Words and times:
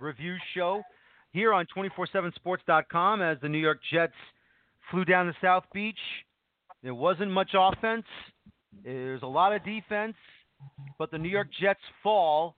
review 0.00 0.36
show 0.54 0.82
here 1.32 1.52
on 1.52 1.66
247sports.com 1.76 3.22
as 3.22 3.38
the 3.40 3.48
New 3.48 3.58
York 3.58 3.78
Jets 3.92 4.12
flew 4.90 5.04
down 5.04 5.26
to 5.26 5.34
South 5.40 5.64
Beach. 5.72 5.98
There 6.82 6.94
wasn't 6.94 7.30
much 7.30 7.50
offense. 7.54 8.04
There's 8.84 9.22
a 9.22 9.26
lot 9.26 9.54
of 9.54 9.64
defense, 9.64 10.14
but 10.98 11.10
the 11.10 11.18
New 11.18 11.28
York 11.28 11.48
Jets 11.60 11.80
fall 12.02 12.56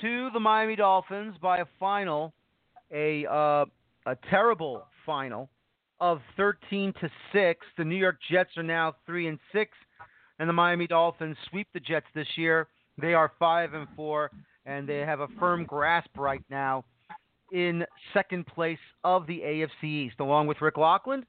to 0.00 0.30
the 0.32 0.40
Miami 0.40 0.76
Dolphins 0.76 1.36
by 1.40 1.58
a 1.58 1.66
final, 1.78 2.32
a 2.92 3.26
uh, 3.30 3.64
a 4.06 4.16
terrible 4.30 4.84
final 5.06 5.48
of 6.00 6.20
13 6.36 6.92
to 7.00 7.10
6. 7.32 7.66
The 7.78 7.84
New 7.84 7.96
York 7.96 8.16
Jets 8.30 8.50
are 8.56 8.62
now 8.62 8.94
3 9.06 9.28
and 9.28 9.38
6 9.52 9.70
and 10.38 10.48
the 10.48 10.52
Miami 10.52 10.86
Dolphins 10.86 11.36
sweep 11.50 11.68
the 11.72 11.80
Jets 11.80 12.06
this 12.14 12.26
year. 12.36 12.68
They 13.00 13.14
are 13.14 13.32
5 13.38 13.74
and 13.74 13.86
4 13.96 14.30
and 14.66 14.88
they 14.88 14.94
mm-hmm. 14.94 15.08
have 15.08 15.20
a 15.20 15.28
firm 15.38 15.64
grasp 15.64 16.10
right 16.16 16.44
now 16.50 16.84
in 17.52 17.84
second 18.12 18.46
place 18.46 18.78
of 19.04 19.26
the 19.26 19.40
AFC 19.40 19.84
East 19.84 20.16
along 20.20 20.46
with 20.46 20.60
Rick 20.60 20.76
Laughland. 20.76 21.24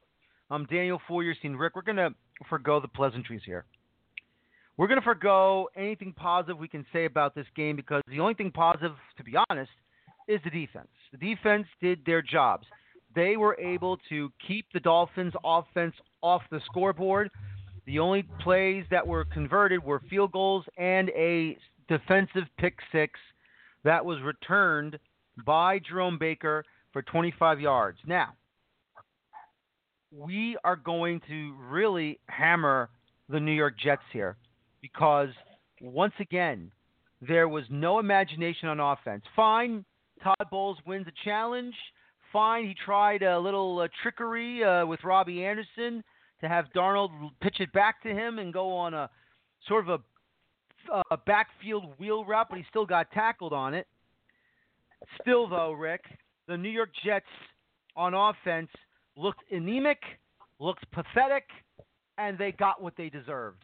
I'm 0.49 0.61
um, 0.61 0.67
Daniel 0.69 1.01
Feuerstein. 1.07 1.55
Rick, 1.55 1.75
we're 1.75 1.81
going 1.81 1.97
to 1.97 2.13
forego 2.49 2.79
the 2.79 2.87
pleasantries 2.87 3.41
here. 3.45 3.65
We're 4.77 4.87
going 4.87 4.99
to 4.99 5.05
forego 5.05 5.69
anything 5.75 6.13
positive 6.13 6.57
we 6.57 6.67
can 6.67 6.85
say 6.93 7.05
about 7.05 7.33
this 7.33 7.47
game 7.55 7.75
because 7.75 8.01
the 8.07 8.19
only 8.19 8.33
thing 8.33 8.51
positive, 8.51 8.91
to 9.17 9.23
be 9.23 9.33
honest, 9.49 9.71
is 10.27 10.39
the 10.43 10.49
defense. 10.49 10.89
The 11.11 11.17
defense 11.17 11.65
did 11.81 11.99
their 12.05 12.21
jobs 12.21 12.65
they 13.15 13.37
were 13.37 13.57
able 13.59 13.97
to 14.09 14.31
keep 14.45 14.65
the 14.73 14.79
Dolphins' 14.79 15.33
offense 15.43 15.95
off 16.21 16.43
the 16.51 16.59
scoreboard. 16.65 17.31
The 17.85 17.99
only 17.99 18.23
plays 18.41 18.83
that 18.91 19.05
were 19.07 19.25
converted 19.25 19.83
were 19.83 20.01
field 20.09 20.31
goals 20.33 20.65
and 20.77 21.09
a 21.09 21.57
defensive 21.87 22.43
pick 22.57 22.77
six 22.91 23.19
that 23.83 24.03
was 24.03 24.21
returned 24.21 24.97
by 25.45 25.79
Jerome 25.79 26.17
Baker 26.17 26.63
for 26.91 27.01
25 27.01 27.59
yards. 27.59 27.97
Now, 28.05 28.33
we 30.11 30.57
are 30.63 30.75
going 30.75 31.21
to 31.27 31.55
really 31.69 32.19
hammer 32.27 32.89
the 33.29 33.39
New 33.39 33.51
York 33.51 33.75
Jets 33.77 34.01
here 34.13 34.37
because, 34.81 35.29
once 35.81 36.13
again, 36.19 36.71
there 37.21 37.47
was 37.47 37.65
no 37.69 37.99
imagination 37.99 38.69
on 38.69 38.79
offense. 38.79 39.23
Fine, 39.35 39.83
Todd 40.23 40.47
Bowles 40.49 40.77
wins 40.85 41.07
a 41.07 41.23
challenge 41.23 41.75
fine. 42.35 42.67
He 42.67 42.75
tried 42.85 43.23
a 43.23 43.39
little 43.39 43.79
uh, 43.79 43.87
trickery 44.03 44.61
uh, 44.61 44.85
with 44.85 45.01
Robbie 45.05 45.45
Anderson 45.45 46.03
to 46.41 46.49
have 46.49 46.65
Darnold 46.75 47.11
pitch 47.41 47.61
it 47.61 47.71
back 47.71 48.03
to 48.03 48.09
him 48.09 48.39
and 48.39 48.51
go 48.51 48.75
on 48.75 48.93
a 48.93 49.09
sort 49.69 49.87
of 49.87 50.01
a, 50.01 50.03
a 51.11 51.17
backfield 51.17 51.97
wheel 51.97 52.25
route, 52.25 52.47
but 52.49 52.57
he 52.57 52.65
still 52.69 52.85
got 52.85 53.11
tackled 53.11 53.53
on 53.53 53.73
it. 53.73 53.87
Still, 55.21 55.47
though, 55.47 55.71
Rick, 55.71 56.01
the 56.47 56.57
New 56.57 56.69
York 56.69 56.89
Jets 57.03 57.25
on 57.95 58.13
offense 58.13 58.69
looked 59.15 59.41
anemic, 59.51 59.99
looked 60.59 60.85
pathetic, 60.91 61.45
and 62.17 62.37
they 62.37 62.51
got 62.53 62.81
what 62.81 62.93
they 62.97 63.09
deserved. 63.09 63.63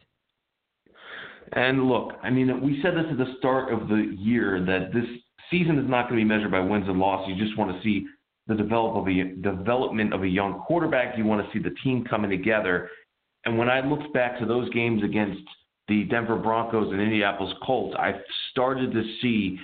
And 1.52 1.88
look, 1.88 2.12
I 2.22 2.30
mean, 2.30 2.62
we 2.62 2.80
said 2.82 2.94
this 2.94 3.06
at 3.10 3.18
the 3.18 3.34
start 3.38 3.72
of 3.72 3.88
the 3.88 4.14
year 4.18 4.64
that 4.64 4.92
this 4.92 5.04
season 5.50 5.78
is 5.78 5.88
not 5.88 6.08
going 6.08 6.20
to 6.20 6.24
be 6.24 6.28
measured 6.28 6.50
by 6.50 6.60
wins 6.60 6.88
and 6.88 6.98
losses. 6.98 7.34
You 7.36 7.44
just 7.44 7.58
want 7.58 7.74
to 7.76 7.82
see 7.82 8.06
the 8.46 8.54
develop 8.54 8.96
of 8.96 9.08
a, 9.08 9.34
development 9.42 10.12
of 10.12 10.22
a 10.22 10.28
young 10.28 10.60
quarterback. 10.60 11.16
You 11.18 11.24
want 11.24 11.44
to 11.44 11.52
see 11.52 11.62
the 11.62 11.74
team 11.84 12.04
coming 12.08 12.30
together. 12.30 12.90
And 13.44 13.58
when 13.58 13.68
I 13.68 13.86
looked 13.86 14.12
back 14.14 14.38
to 14.38 14.46
those 14.46 14.68
games 14.70 15.02
against 15.02 15.42
the 15.92 16.04
Denver 16.04 16.36
Broncos 16.36 16.90
and 16.90 17.02
Indianapolis 17.02 17.52
Colts, 17.66 17.94
I 17.98 18.14
started 18.50 18.92
to 18.92 19.02
see 19.20 19.58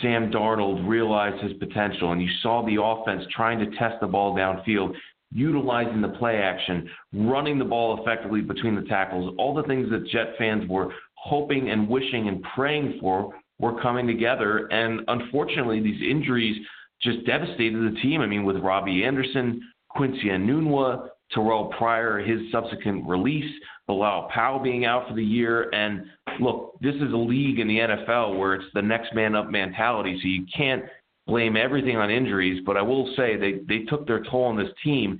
Sam 0.00 0.32
Darnold 0.32 0.88
realize 0.88 1.40
his 1.40 1.52
potential. 1.54 2.10
And 2.10 2.20
you 2.20 2.28
saw 2.42 2.66
the 2.66 2.82
offense 2.82 3.24
trying 3.34 3.60
to 3.60 3.76
test 3.76 3.96
the 4.00 4.08
ball 4.08 4.34
downfield, 4.34 4.94
utilizing 5.32 6.02
the 6.02 6.08
play 6.08 6.38
action, 6.38 6.90
running 7.12 7.58
the 7.58 7.64
ball 7.64 8.02
effectively 8.02 8.40
between 8.40 8.74
the 8.74 8.88
tackles. 8.88 9.36
All 9.38 9.54
the 9.54 9.62
things 9.62 9.88
that 9.90 10.08
Jet 10.08 10.34
fans 10.36 10.68
were 10.68 10.92
hoping 11.14 11.70
and 11.70 11.88
wishing 11.88 12.26
and 12.26 12.44
praying 12.56 12.98
for 13.00 13.32
were 13.60 13.80
coming 13.80 14.08
together. 14.08 14.66
And 14.72 15.02
unfortunately, 15.06 15.80
these 15.80 16.02
injuries– 16.02 16.56
just 17.02 17.26
devastated 17.26 17.92
the 17.92 18.00
team. 18.00 18.20
I 18.20 18.26
mean, 18.26 18.44
with 18.44 18.56
Robbie 18.58 19.04
Anderson, 19.04 19.60
Quincy 19.88 20.26
Enunwa, 20.26 21.08
Terrell 21.32 21.72
Pryor, 21.78 22.18
his 22.18 22.40
subsequent 22.50 23.06
release, 23.06 23.50
Bilal 23.86 24.28
Powell 24.32 24.58
being 24.58 24.84
out 24.84 25.08
for 25.08 25.14
the 25.14 25.24
year. 25.24 25.70
And 25.74 26.04
look, 26.40 26.78
this 26.80 26.94
is 26.96 27.12
a 27.12 27.16
league 27.16 27.58
in 27.58 27.68
the 27.68 27.78
NFL 27.78 28.38
where 28.38 28.54
it's 28.54 28.72
the 28.74 28.82
next 28.82 29.14
man 29.14 29.34
up 29.34 29.50
mentality. 29.50 30.18
So 30.22 30.28
you 30.28 30.44
can't 30.54 30.84
blame 31.26 31.56
everything 31.56 31.96
on 31.96 32.10
injuries. 32.10 32.62
But 32.64 32.76
I 32.76 32.82
will 32.82 33.12
say 33.16 33.36
they, 33.36 33.60
they 33.68 33.84
took 33.84 34.06
their 34.06 34.22
toll 34.24 34.44
on 34.44 34.56
this 34.56 34.72
team. 34.84 35.18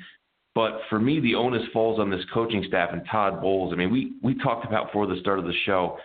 But 0.55 0.81
for 0.91 0.99
me, 0.99 1.19
the 1.21 1.35
onus 1.35 1.63
falls 1.73 1.99
on 1.99 2.11
this 2.11 2.25
coaching 2.33 2.65
staff 2.69 2.91
and 2.93 3.03
Todd 3.11 3.41
Bowles. 3.41 3.73
I 3.73 3.77
mean, 3.77 3.91
we, 3.91 4.13
we 4.23 4.35
talked 4.43 4.67
about 4.67 4.89
before 4.89 5.07
the 5.07 5.19
start 5.21 5.39
of 5.39 5.47
the 5.47 5.55
show 5.65 5.97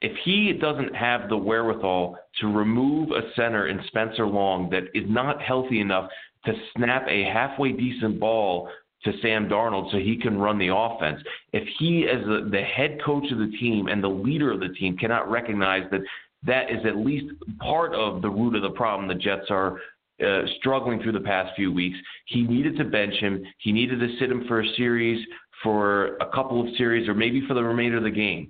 if 0.00 0.12
he 0.24 0.52
doesn't 0.52 0.94
have 0.94 1.28
the 1.28 1.36
wherewithal 1.36 2.16
to 2.40 2.46
remove 2.46 3.10
a 3.10 3.32
center 3.34 3.66
in 3.66 3.80
Spencer 3.88 4.26
Long 4.26 4.70
that 4.70 4.84
is 4.94 5.04
not 5.08 5.42
healthy 5.42 5.80
enough 5.80 6.08
to 6.44 6.52
snap 6.76 7.06
a 7.08 7.24
halfway 7.24 7.72
decent 7.72 8.20
ball 8.20 8.68
to 9.04 9.12
Sam 9.22 9.48
Darnold 9.48 9.90
so 9.90 9.98
he 9.98 10.16
can 10.16 10.38
run 10.38 10.58
the 10.58 10.74
offense, 10.74 11.20
if 11.52 11.66
he, 11.78 12.08
as 12.08 12.24
the, 12.24 12.48
the 12.50 12.62
head 12.62 12.98
coach 13.04 13.30
of 13.30 13.38
the 13.38 13.52
team 13.60 13.86
and 13.88 14.02
the 14.02 14.08
leader 14.08 14.50
of 14.50 14.60
the 14.60 14.70
team, 14.70 14.96
cannot 14.96 15.30
recognize 15.30 15.84
that 15.90 16.00
that 16.44 16.70
is 16.70 16.84
at 16.86 16.96
least 16.96 17.26
part 17.60 17.94
of 17.94 18.22
the 18.22 18.30
root 18.30 18.54
of 18.54 18.62
the 18.62 18.70
problem 18.70 19.08
the 19.08 19.14
Jets 19.14 19.46
are 19.50 19.78
uh, 20.24 20.42
struggling 20.58 21.00
through 21.00 21.12
the 21.12 21.20
past 21.20 21.54
few 21.54 21.72
weeks. 21.72 21.96
He 22.26 22.42
needed 22.42 22.76
to 22.78 22.84
bench 22.84 23.14
him. 23.14 23.44
He 23.58 23.72
needed 23.72 24.00
to 24.00 24.16
sit 24.18 24.30
him 24.30 24.44
for 24.48 24.60
a 24.60 24.74
series, 24.76 25.24
for 25.62 26.16
a 26.16 26.26
couple 26.34 26.60
of 26.60 26.74
series, 26.76 27.08
or 27.08 27.14
maybe 27.14 27.42
for 27.46 27.54
the 27.54 27.62
remainder 27.62 27.98
of 27.98 28.04
the 28.04 28.10
game. 28.10 28.48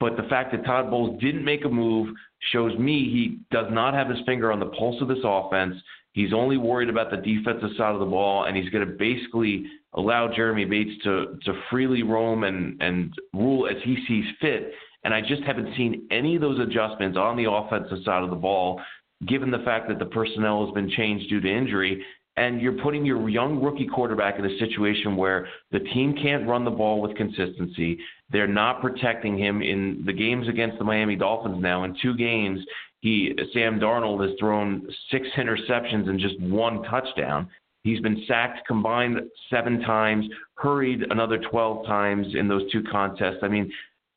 But 0.00 0.16
the 0.16 0.24
fact 0.24 0.52
that 0.52 0.64
Todd 0.64 0.90
Bowles 0.90 1.20
didn't 1.20 1.44
make 1.44 1.64
a 1.64 1.68
move 1.68 2.14
shows 2.52 2.76
me 2.78 3.04
he 3.04 3.38
does 3.50 3.66
not 3.70 3.94
have 3.94 4.08
his 4.08 4.18
finger 4.26 4.52
on 4.52 4.60
the 4.60 4.66
pulse 4.66 5.00
of 5.02 5.08
this 5.08 5.18
offense. 5.24 5.74
He's 6.12 6.32
only 6.32 6.56
worried 6.56 6.88
about 6.88 7.10
the 7.10 7.16
defensive 7.16 7.70
side 7.76 7.94
of 7.94 8.00
the 8.00 8.06
ball, 8.06 8.44
and 8.44 8.56
he's 8.56 8.70
going 8.70 8.86
to 8.86 8.94
basically 8.94 9.66
allow 9.94 10.32
Jeremy 10.34 10.64
Bates 10.64 11.02
to 11.04 11.38
to 11.44 11.60
freely 11.70 12.02
roam 12.02 12.44
and 12.44 12.80
and 12.82 13.14
rule 13.32 13.68
as 13.68 13.76
he 13.84 13.96
sees 14.06 14.24
fit. 14.40 14.72
And 15.04 15.14
I 15.14 15.20
just 15.20 15.42
haven't 15.42 15.76
seen 15.76 16.08
any 16.10 16.34
of 16.34 16.40
those 16.40 16.58
adjustments 16.58 17.16
on 17.16 17.36
the 17.36 17.50
offensive 17.50 17.98
side 18.04 18.24
of 18.24 18.30
the 18.30 18.36
ball, 18.36 18.80
given 19.26 19.50
the 19.50 19.60
fact 19.60 19.88
that 19.88 19.98
the 19.98 20.06
personnel 20.06 20.64
has 20.66 20.74
been 20.74 20.90
changed 20.90 21.28
due 21.28 21.40
to 21.40 21.48
injury. 21.48 22.04
And 22.36 22.60
you're 22.60 22.80
putting 22.84 23.04
your 23.04 23.28
young 23.28 23.60
rookie 23.60 23.88
quarterback 23.88 24.38
in 24.38 24.44
a 24.44 24.58
situation 24.58 25.16
where 25.16 25.48
the 25.72 25.80
team 25.80 26.14
can't 26.22 26.46
run 26.46 26.64
the 26.64 26.70
ball 26.70 27.00
with 27.00 27.16
consistency. 27.16 27.98
They're 28.30 28.46
not 28.46 28.80
protecting 28.80 29.36
him 29.36 29.60
in 29.60 30.04
the 30.06 30.12
games 30.12 30.48
against 30.48 30.78
the 30.78 30.84
Miami 30.84 31.16
Dolphins 31.16 31.60
now. 31.60 31.82
In 31.82 31.96
two 32.00 32.16
games, 32.16 32.60
he 33.00 33.34
Sam 33.52 33.78
Darnold 33.78 34.26
has 34.26 34.36
thrown 34.38 34.86
six 35.10 35.26
interceptions 35.36 36.08
and 36.08 36.18
just 36.18 36.38
one 36.40 36.82
touchdown. 36.84 37.48
He's 37.84 38.00
been 38.00 38.24
sacked 38.26 38.66
combined 38.66 39.18
seven 39.48 39.80
times, 39.80 40.26
hurried 40.54 41.04
another 41.10 41.38
12 41.38 41.86
times 41.86 42.26
in 42.34 42.48
those 42.48 42.70
two 42.72 42.82
contests. 42.90 43.38
I 43.42 43.48
mean, 43.48 43.72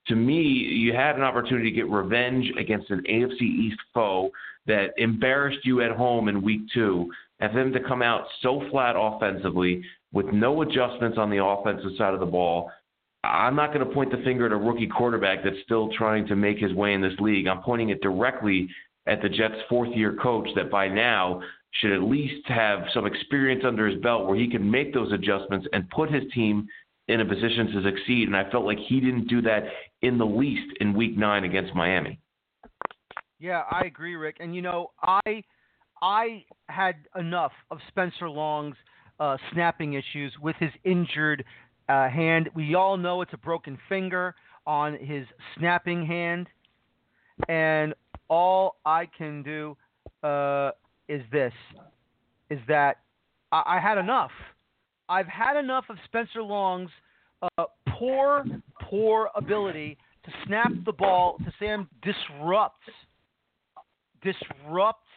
to 0.08 0.16
me, 0.16 0.42
you 0.42 0.94
had 0.94 1.16
an 1.16 1.22
opportunity 1.22 1.70
to 1.70 1.76
get 1.76 1.90
revenge 1.90 2.52
against 2.58 2.90
an 2.90 3.04
AFC 3.08 3.42
East 3.42 3.80
foe 3.94 4.32
that 4.66 4.92
embarrassed 4.98 5.60
you 5.64 5.82
at 5.82 5.92
home 5.92 6.28
in 6.28 6.42
week 6.42 6.62
two, 6.74 7.12
and 7.40 7.52
for 7.52 7.60
them 7.60 7.74
to 7.74 7.88
come 7.88 8.02
out 8.02 8.26
so 8.42 8.64
flat 8.72 8.96
offensively 8.98 9.84
with 10.12 10.26
no 10.34 10.64
adjustments 10.64 11.18
on 11.18 11.30
the 11.30 11.44
offensive 11.44 11.92
side 11.98 12.14
of 12.14 12.20
the 12.20 12.26
ball 12.26 12.72
I'm 13.24 13.56
not 13.56 13.74
going 13.74 13.86
to 13.88 13.94
point 13.94 14.12
the 14.12 14.24
finger 14.24 14.48
at 14.48 14.52
a 14.52 14.58
rookie 14.58 14.88
quarterback 14.88 15.44
that's 15.44 15.58
still 15.64 15.90
trying 15.96 16.28
to 16.28 16.36
make 16.36 16.58
his 16.58 16.74
way 16.74 16.94
in 16.94 17.02
this 17.02 17.14
league. 17.20 17.48
I'm 17.48 17.62
pointing 17.62 17.90
it 17.90 18.02
directly 18.02 18.68
at 19.08 19.22
the 19.22 19.30
Jets' 19.30 19.62
fourth 19.70 19.96
year 19.96 20.18
coach 20.22 20.48
that 20.56 20.72
by 20.72 20.88
now 20.88 21.42
should 21.80 21.92
at 21.92 22.02
least 22.02 22.46
have 22.48 22.80
some 22.94 23.06
experience 23.06 23.64
under 23.66 23.88
his 23.88 24.02
belt 24.02 24.28
where 24.28 24.38
he 24.38 24.50
can 24.50 24.70
make 24.70 24.94
those 24.94 25.14
adjustments 25.14 25.68
and 25.72 25.90
put 25.90 26.12
his 26.12 26.24
team 26.34 26.68
in 27.08 27.22
a 27.22 27.26
position 27.26 27.68
to 27.68 27.84
succeed, 27.84 28.28
and 28.28 28.36
I 28.36 28.50
felt 28.52 28.66
like 28.66 28.78
he 28.88 29.00
didn't 29.00 29.28
do 29.28 29.42
that 29.42 29.64
in 30.02 30.18
the 30.18 30.26
least 30.26 30.78
in 30.80 30.94
Week 30.94 31.18
Nine 31.18 31.44
against 31.44 31.76
Miami. 31.76 32.20
Yeah, 33.40 33.64
I 33.70 33.82
agree, 33.86 34.16
Rick. 34.16 34.38
And 34.40 34.56
you 34.56 34.62
know, 34.62 34.92
I 35.02 35.44
I 36.02 36.46
had 36.70 36.96
enough 37.18 37.52
of 37.70 37.80
Spencer 37.90 38.30
Long's 38.30 38.76
uh, 39.20 39.38
snapping 39.52 39.94
issues 39.94 40.34
with 40.42 40.56
his 40.60 40.72
injured 40.84 41.44
uh, 41.90 42.10
hand. 42.10 42.50
We 42.56 42.76
all 42.76 42.98
know 42.98 43.22
it's 43.22 43.34
a 43.34 43.38
broken 43.38 43.78
finger 43.90 44.36
on 44.66 44.98
his 44.98 45.26
snapping 45.58 46.06
hand, 46.06 46.48
and 47.50 47.94
all 48.30 48.78
I 48.86 49.08
can 49.18 49.44
do 49.44 49.78
uh, 50.24 50.72
is 51.08 51.22
this: 51.32 51.54
is 52.50 52.60
that 52.68 52.98
I, 53.52 53.64
I 53.66 53.80
had 53.80 53.98
enough. 53.98 54.32
I've 55.10 55.28
had 55.28 55.58
enough 55.58 55.86
of 55.90 55.98
Spencer 56.06 56.42
Long's 56.42 56.90
uh, 57.58 57.66
poor, 57.90 58.46
poor 58.84 59.30
ability 59.36 59.98
to 60.24 60.32
snap 60.46 60.72
the 60.86 60.94
ball 60.94 61.38
to 61.40 61.52
Sam 61.60 61.90
disrupts 62.02 62.78
disrupts 64.22 65.08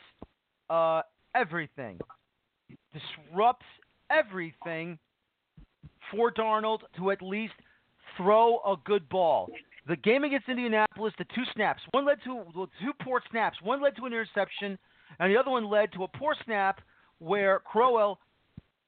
uh, 0.70 1.02
everything. 1.34 1.98
Disrupts 2.92 3.66
everything 4.10 4.98
for 6.16 6.32
Darnold 6.32 6.80
to 6.96 7.10
at 7.10 7.22
least 7.22 7.54
throw 8.16 8.58
a 8.58 8.76
good 8.84 9.08
ball. 9.08 9.48
The 9.86 9.96
game 9.96 10.24
against 10.24 10.48
Indianapolis, 10.48 11.12
the 11.18 11.26
two 11.34 11.42
snaps, 11.54 11.82
one 11.90 12.06
led 12.06 12.18
to 12.24 12.44
two 12.80 12.92
poor 13.02 13.20
snaps. 13.30 13.58
One 13.62 13.82
led 13.82 13.96
to 13.96 14.04
an 14.04 14.12
interception, 14.12 14.78
and 15.18 15.32
the 15.32 15.38
other 15.38 15.50
one 15.50 15.68
led 15.68 15.92
to 15.92 16.04
a 16.04 16.08
poor 16.08 16.34
snap 16.44 16.80
where 17.18 17.60
Crowell 17.60 18.18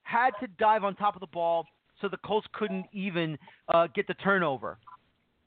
had 0.03 0.31
to 0.41 0.47
dive 0.59 0.85
on 0.85 0.95
top 0.95 1.15
of 1.15 1.21
the 1.21 1.27
ball 1.27 1.67
so 2.01 2.09
the 2.09 2.17
Colts 2.19 2.47
couldn't 2.53 2.87
even 2.93 3.39
uh, 3.69 3.89
get 3.95 4.07
the 4.07 4.15
turnover. 4.15 4.79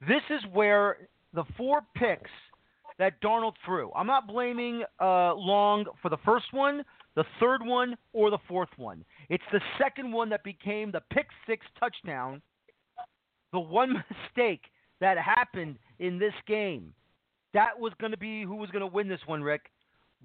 This 0.01 0.21
is 0.29 0.41
where 0.51 0.97
the 1.33 1.43
four 1.57 1.81
picks 1.95 2.31
that 2.97 3.21
Darnold 3.21 3.53
threw. 3.65 3.91
I'm 3.95 4.07
not 4.07 4.27
blaming 4.27 4.83
uh, 4.99 5.33
Long 5.33 5.85
for 6.01 6.09
the 6.09 6.17
first 6.25 6.47
one, 6.51 6.83
the 7.19 7.25
third 7.37 7.61
one, 7.61 7.97
or 8.13 8.29
the 8.29 8.37
fourth 8.47 8.69
one. 8.77 9.03
It's 9.27 9.43
the 9.51 9.59
second 9.77 10.09
one 10.13 10.29
that 10.29 10.41
became 10.41 10.89
the 10.89 11.01
pick 11.11 11.27
six 11.45 11.65
touchdown. 11.77 12.41
The 13.51 13.59
one 13.59 13.93
mistake 14.37 14.61
that 15.01 15.17
happened 15.17 15.79
in 15.99 16.17
this 16.17 16.31
game. 16.47 16.93
That 17.53 17.77
was 17.77 17.91
going 17.99 18.11
to 18.11 18.17
be 18.17 18.43
who 18.43 18.55
was 18.55 18.69
going 18.69 18.87
to 18.87 18.95
win 18.95 19.09
this 19.09 19.19
one, 19.25 19.43
Rick. 19.43 19.63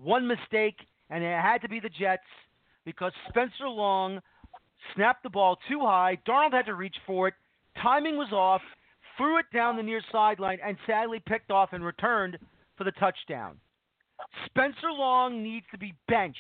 One 0.00 0.28
mistake, 0.28 0.76
and 1.10 1.24
it 1.24 1.40
had 1.40 1.62
to 1.62 1.68
be 1.68 1.80
the 1.80 1.88
Jets 1.88 2.22
because 2.84 3.10
Spencer 3.28 3.66
Long 3.66 4.20
snapped 4.94 5.24
the 5.24 5.30
ball 5.30 5.58
too 5.68 5.80
high. 5.80 6.16
Darnold 6.28 6.52
had 6.52 6.66
to 6.66 6.74
reach 6.74 6.96
for 7.08 7.26
it. 7.26 7.34
Timing 7.82 8.16
was 8.16 8.30
off. 8.30 8.62
Threw 9.16 9.38
it 9.38 9.46
down 9.52 9.76
the 9.76 9.82
near 9.82 10.02
sideline 10.12 10.58
and 10.64 10.76
sadly 10.86 11.20
picked 11.26 11.50
off 11.50 11.70
and 11.72 11.84
returned 11.84 12.38
for 12.78 12.84
the 12.84 12.92
touchdown. 12.92 13.56
Spencer 14.46 14.92
Long 14.92 15.42
needs 15.42 15.66
to 15.72 15.78
be 15.78 15.92
benched 16.06 16.38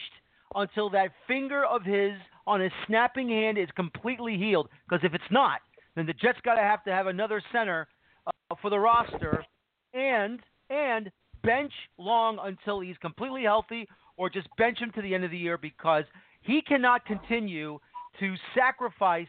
until 0.54 0.90
that 0.90 1.10
finger 1.26 1.64
of 1.64 1.82
his 1.82 2.12
on 2.46 2.60
his 2.60 2.72
snapping 2.86 3.28
hand 3.28 3.58
is 3.58 3.68
completely 3.74 4.36
healed. 4.36 4.68
Because 4.88 5.04
if 5.04 5.14
it's 5.14 5.24
not, 5.30 5.60
then 5.96 6.06
the 6.06 6.12
Jets 6.12 6.38
got 6.44 6.54
to 6.54 6.62
have 6.62 6.84
to 6.84 6.92
have 6.92 7.06
another 7.06 7.42
center 7.52 7.88
uh, 8.26 8.54
for 8.60 8.70
the 8.70 8.78
roster, 8.78 9.44
and 9.92 10.40
and 10.70 11.10
bench 11.42 11.72
Long 11.98 12.38
until 12.42 12.80
he's 12.80 12.96
completely 12.98 13.42
healthy, 13.42 13.88
or 14.16 14.30
just 14.30 14.48
bench 14.56 14.78
him 14.78 14.90
to 14.94 15.02
the 15.02 15.14
end 15.14 15.24
of 15.24 15.30
the 15.30 15.38
year 15.38 15.58
because 15.58 16.04
he 16.42 16.62
cannot 16.62 17.04
continue 17.06 17.78
to 18.20 18.34
sacrifice 18.54 19.26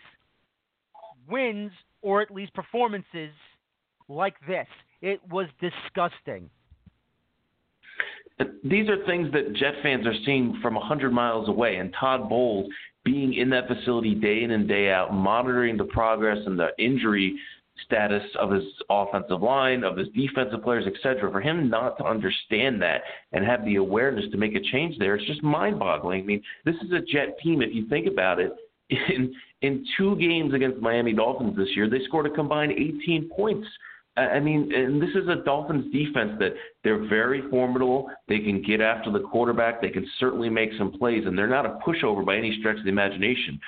wins 1.27 1.71
or 2.01 2.21
at 2.21 2.31
least 2.31 2.53
performances 2.53 3.31
like 4.07 4.35
this. 4.47 4.67
It 5.01 5.19
was 5.29 5.47
disgusting 5.59 6.49
these 8.63 8.89
are 8.89 9.05
things 9.05 9.31
that 9.31 9.53
Jet 9.53 9.75
fans 9.81 10.05
are 10.05 10.13
seeing 10.25 10.59
from 10.61 10.75
100 10.75 11.11
miles 11.11 11.47
away. 11.47 11.77
And 11.77 11.93
Todd 11.99 12.29
Bowles 12.29 12.69
being 13.03 13.35
in 13.35 13.49
that 13.51 13.67
facility 13.67 14.15
day 14.15 14.43
in 14.43 14.51
and 14.51 14.67
day 14.67 14.91
out, 14.91 15.13
monitoring 15.13 15.77
the 15.77 15.85
progress 15.85 16.39
and 16.45 16.59
the 16.59 16.69
injury 16.77 17.35
status 17.85 18.23
of 18.39 18.51
his 18.51 18.63
offensive 18.89 19.41
line, 19.41 19.83
of 19.83 19.97
his 19.97 20.07
defensive 20.09 20.63
players, 20.63 20.85
etc. 20.87 21.31
For 21.31 21.41
him 21.41 21.69
not 21.69 21.97
to 21.97 22.05
understand 22.05 22.81
that 22.81 23.01
and 23.31 23.45
have 23.45 23.63
the 23.65 23.75
awareness 23.75 24.25
to 24.31 24.37
make 24.37 24.55
a 24.55 24.61
change 24.71 24.97
there, 24.97 25.15
it's 25.15 25.27
just 25.27 25.43
mind-boggling. 25.43 26.21
I 26.21 26.25
mean, 26.25 26.43
this 26.63 26.75
is 26.75 26.91
a 26.91 27.01
Jet 27.01 27.37
team. 27.43 27.61
If 27.61 27.73
you 27.73 27.87
think 27.87 28.07
about 28.07 28.39
it, 28.39 28.53
in 28.89 29.33
in 29.61 29.85
two 29.97 30.15
games 30.17 30.53
against 30.53 30.79
Miami 30.79 31.13
Dolphins 31.13 31.57
this 31.57 31.69
year, 31.75 31.89
they 31.89 32.03
scored 32.05 32.27
a 32.27 32.29
combined 32.29 32.71
18 32.71 33.29
points. 33.35 33.67
I 34.17 34.39
mean, 34.39 34.73
and 34.73 35.01
this 35.01 35.09
is 35.09 35.27
a 35.27 35.43
Dolphins 35.43 35.91
defense 35.91 36.33
that 36.39 36.53
they're 36.83 37.05
very 37.07 37.49
formidable. 37.49 38.09
They 38.29 38.39
can 38.39 38.61
get 38.61 38.79
after 38.79 39.11
the 39.11 39.19
quarterback. 39.19 39.81
They 39.81 39.89
can 39.89 40.07
certainly 40.19 40.49
make 40.49 40.69
some 40.77 40.91
plays, 40.91 41.23
and 41.25 41.37
they're 41.37 41.47
not 41.47 41.65
a 41.65 41.79
pushover 41.85 42.25
by 42.25 42.37
any 42.37 42.57
stretch 42.59 42.77
of 42.77 42.85
the 42.85 42.89
imagination. 42.89 43.59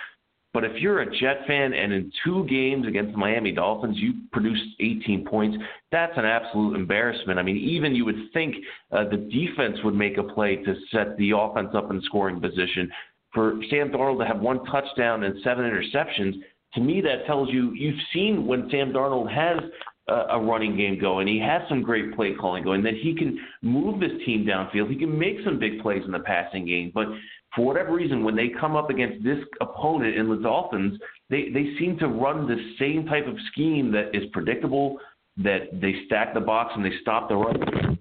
But 0.54 0.64
if 0.64 0.82
you're 0.82 1.02
a 1.02 1.18
Jet 1.20 1.46
fan 1.46 1.74
and 1.74 1.92
in 1.92 2.12
two 2.24 2.46
games 2.46 2.88
against 2.88 3.12
the 3.12 3.18
Miami 3.18 3.52
Dolphins 3.52 3.98
you 3.98 4.14
produce 4.32 4.60
18 4.80 5.26
points, 5.26 5.58
that's 5.92 6.18
an 6.18 6.26
absolute 6.26 6.76
embarrassment. 6.76 7.38
I 7.38 7.44
mean, 7.44 7.58
even 7.58 7.94
you 7.94 8.06
would 8.06 8.32
think 8.34 8.56
uh, 8.92 9.04
the 9.04 9.18
defense 9.18 9.78
would 9.84 9.94
make 9.94 10.18
a 10.18 10.24
play 10.24 10.56
to 10.56 10.76
set 10.92 11.16
the 11.18 11.32
offense 11.38 11.70
up 11.76 11.92
in 11.92 12.02
scoring 12.04 12.40
position. 12.40 12.90
For 13.34 13.60
Sam 13.70 13.92
Darnold 13.92 14.20
to 14.20 14.26
have 14.26 14.40
one 14.40 14.64
touchdown 14.66 15.26
and 15.26 15.36
seven 15.44 15.66
interceptions, 15.66 16.36
to 16.74 16.80
me 16.80 17.02
that 17.02 17.26
tells 17.28 17.50
you 17.50 17.74
you've 17.74 18.00
seen 18.14 18.48
when 18.48 18.70
Sam 18.72 18.92
Darnold 18.92 19.32
has 19.32 19.60
a 20.08 20.40
running 20.40 20.78
game 20.78 21.00
going. 21.00 21.28
He 21.28 21.40
has 21.40 21.62
some 21.68 21.82
great 21.82 22.16
play 22.16 22.34
calling 22.34 22.64
going. 22.64 22.82
That 22.84 22.94
he 22.94 23.14
can 23.14 23.38
move 23.62 24.00
this 24.00 24.12
team 24.26 24.46
downfield. 24.46 24.90
He 24.90 24.98
can 24.98 25.18
make 25.18 25.38
some 25.44 25.60
big 25.60 25.82
plays 25.82 26.04
in 26.06 26.12
the 26.12 26.20
passing 26.20 26.66
game. 26.66 26.92
But 26.94 27.08
for 27.56 27.66
whatever 27.66 27.94
reason, 27.94 28.24
when 28.24 28.36
they 28.36 28.50
come 28.60 28.76
up 28.76 28.90
against 28.90 29.24
this 29.24 29.40
opponent 29.60 30.16
in 30.16 30.30
the 30.30 30.38
Dolphins, 30.38 31.00
they 31.30 31.50
they 31.54 31.76
seem 31.78 31.98
to 32.00 32.08
run 32.08 32.48
the 32.48 32.58
same 32.80 33.06
type 33.06 33.28
of 33.28 33.36
scheme 33.52 33.92
that 33.92 34.16
is 34.16 34.24
predictable. 34.32 35.00
That 35.38 35.70
they 35.74 35.94
stack 36.08 36.34
the 36.34 36.40
box 36.40 36.74
and 36.76 36.84
they 36.84 36.94
stop 37.02 37.30
the 37.30 37.36
run. 37.36 38.00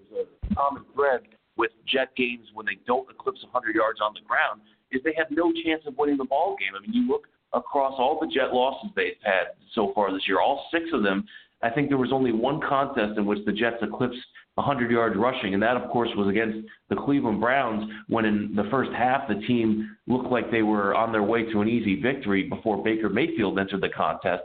Common 0.57 0.85
thread 0.95 1.21
with 1.57 1.71
Jet 1.87 2.15
games 2.17 2.47
when 2.55 2.65
they 2.65 2.79
don't 2.87 3.11
eclipse 3.11 3.43
100 3.43 3.75
yards 3.75 4.01
on 4.01 4.15
the 4.15 4.21
ground 4.27 4.63
is 4.91 5.03
they 5.05 5.13
have 5.19 5.27
no 5.31 5.53
chance 5.53 5.83
of 5.87 5.99
winning 5.99 6.17
the 6.17 6.25
ball 6.25 6.57
game. 6.59 6.71
I 6.77 6.81
mean, 6.81 6.95
you 6.95 7.07
look 7.09 7.27
across 7.53 7.95
all 7.99 8.19
the 8.21 8.27
Jet 8.27 8.53
losses 8.55 8.91
they've 8.97 9.21
had 9.23 9.57
so 9.75 9.93
far 9.95 10.13
this 10.13 10.23
year, 10.27 10.41
all 10.41 10.67
six 10.73 10.85
of 10.93 11.03
them 11.03 11.27
I 11.63 11.71
think 11.71 11.89
there 11.89 11.99
was 11.99 12.13
only 12.13 12.33
one 12.33 12.61
contest 12.61 13.19
in 13.19 13.27
which 13.27 13.45
the 13.47 13.53
Jets 13.53 13.77
eclipsed 13.83 14.19
100 14.57 14.91
yards 14.91 15.17
rushing, 15.17 15.55
and 15.55 15.63
that, 15.63 15.77
of 15.77 15.91
course, 15.91 16.11
was 16.17 16.29
against 16.29 16.67
the 16.89 16.97
Cleveland 16.97 17.41
Browns 17.41 17.91
when 18.09 18.25
in 18.25 18.55
the 18.55 18.69
first 18.71 18.91
half 18.93 19.29
the 19.29 19.47
team 19.47 19.97
looked 20.07 20.31
like 20.31 20.51
they 20.51 20.63
were 20.63 20.95
on 20.95 21.13
their 21.13 21.23
way 21.23 21.51
to 21.53 21.61
an 21.61 21.69
easy 21.69 22.01
victory 22.01 22.45
before 22.45 22.83
Baker 22.83 23.09
Mayfield 23.09 23.59
entered 23.59 23.83
the 23.83 23.89
contest. 23.89 24.43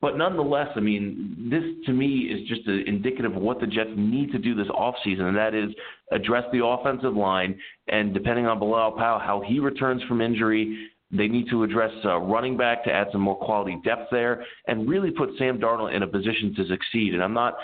But 0.00 0.18
nonetheless, 0.18 0.68
I 0.76 0.80
mean, 0.80 1.48
this 1.50 1.62
to 1.86 1.92
me 1.92 2.28
is 2.30 2.46
just 2.46 2.68
indicative 2.68 3.36
of 3.36 3.40
what 3.40 3.58
the 3.58 3.66
Jets 3.66 3.88
need 3.96 4.32
to 4.32 4.38
do 4.38 4.54
this 4.54 4.66
offseason, 4.68 5.22
and 5.22 5.36
that 5.36 5.54
is 5.54 5.70
address 6.12 6.44
the 6.52 6.62
offensive 6.62 7.14
line. 7.14 7.58
And 7.88 8.12
depending 8.12 8.46
on 8.46 8.58
Bilal 8.58 8.92
Powell, 8.92 9.18
how 9.18 9.42
he 9.46 9.60
returns 9.60 10.02
from 10.02 10.20
injury, 10.20 10.90
they 11.16 11.28
need 11.28 11.48
to 11.50 11.62
address 11.62 11.92
uh, 12.04 12.18
running 12.18 12.56
back 12.56 12.84
to 12.84 12.92
add 12.92 13.08
some 13.12 13.20
more 13.20 13.36
quality 13.36 13.78
depth 13.84 14.08
there 14.10 14.44
and 14.66 14.88
really 14.88 15.10
put 15.10 15.30
Sam 15.38 15.58
Darnold 15.58 15.94
in 15.94 16.02
a 16.02 16.06
position 16.06 16.54
to 16.56 16.66
succeed. 16.66 17.14
And 17.14 17.22
I'm 17.22 17.34
not, 17.34 17.54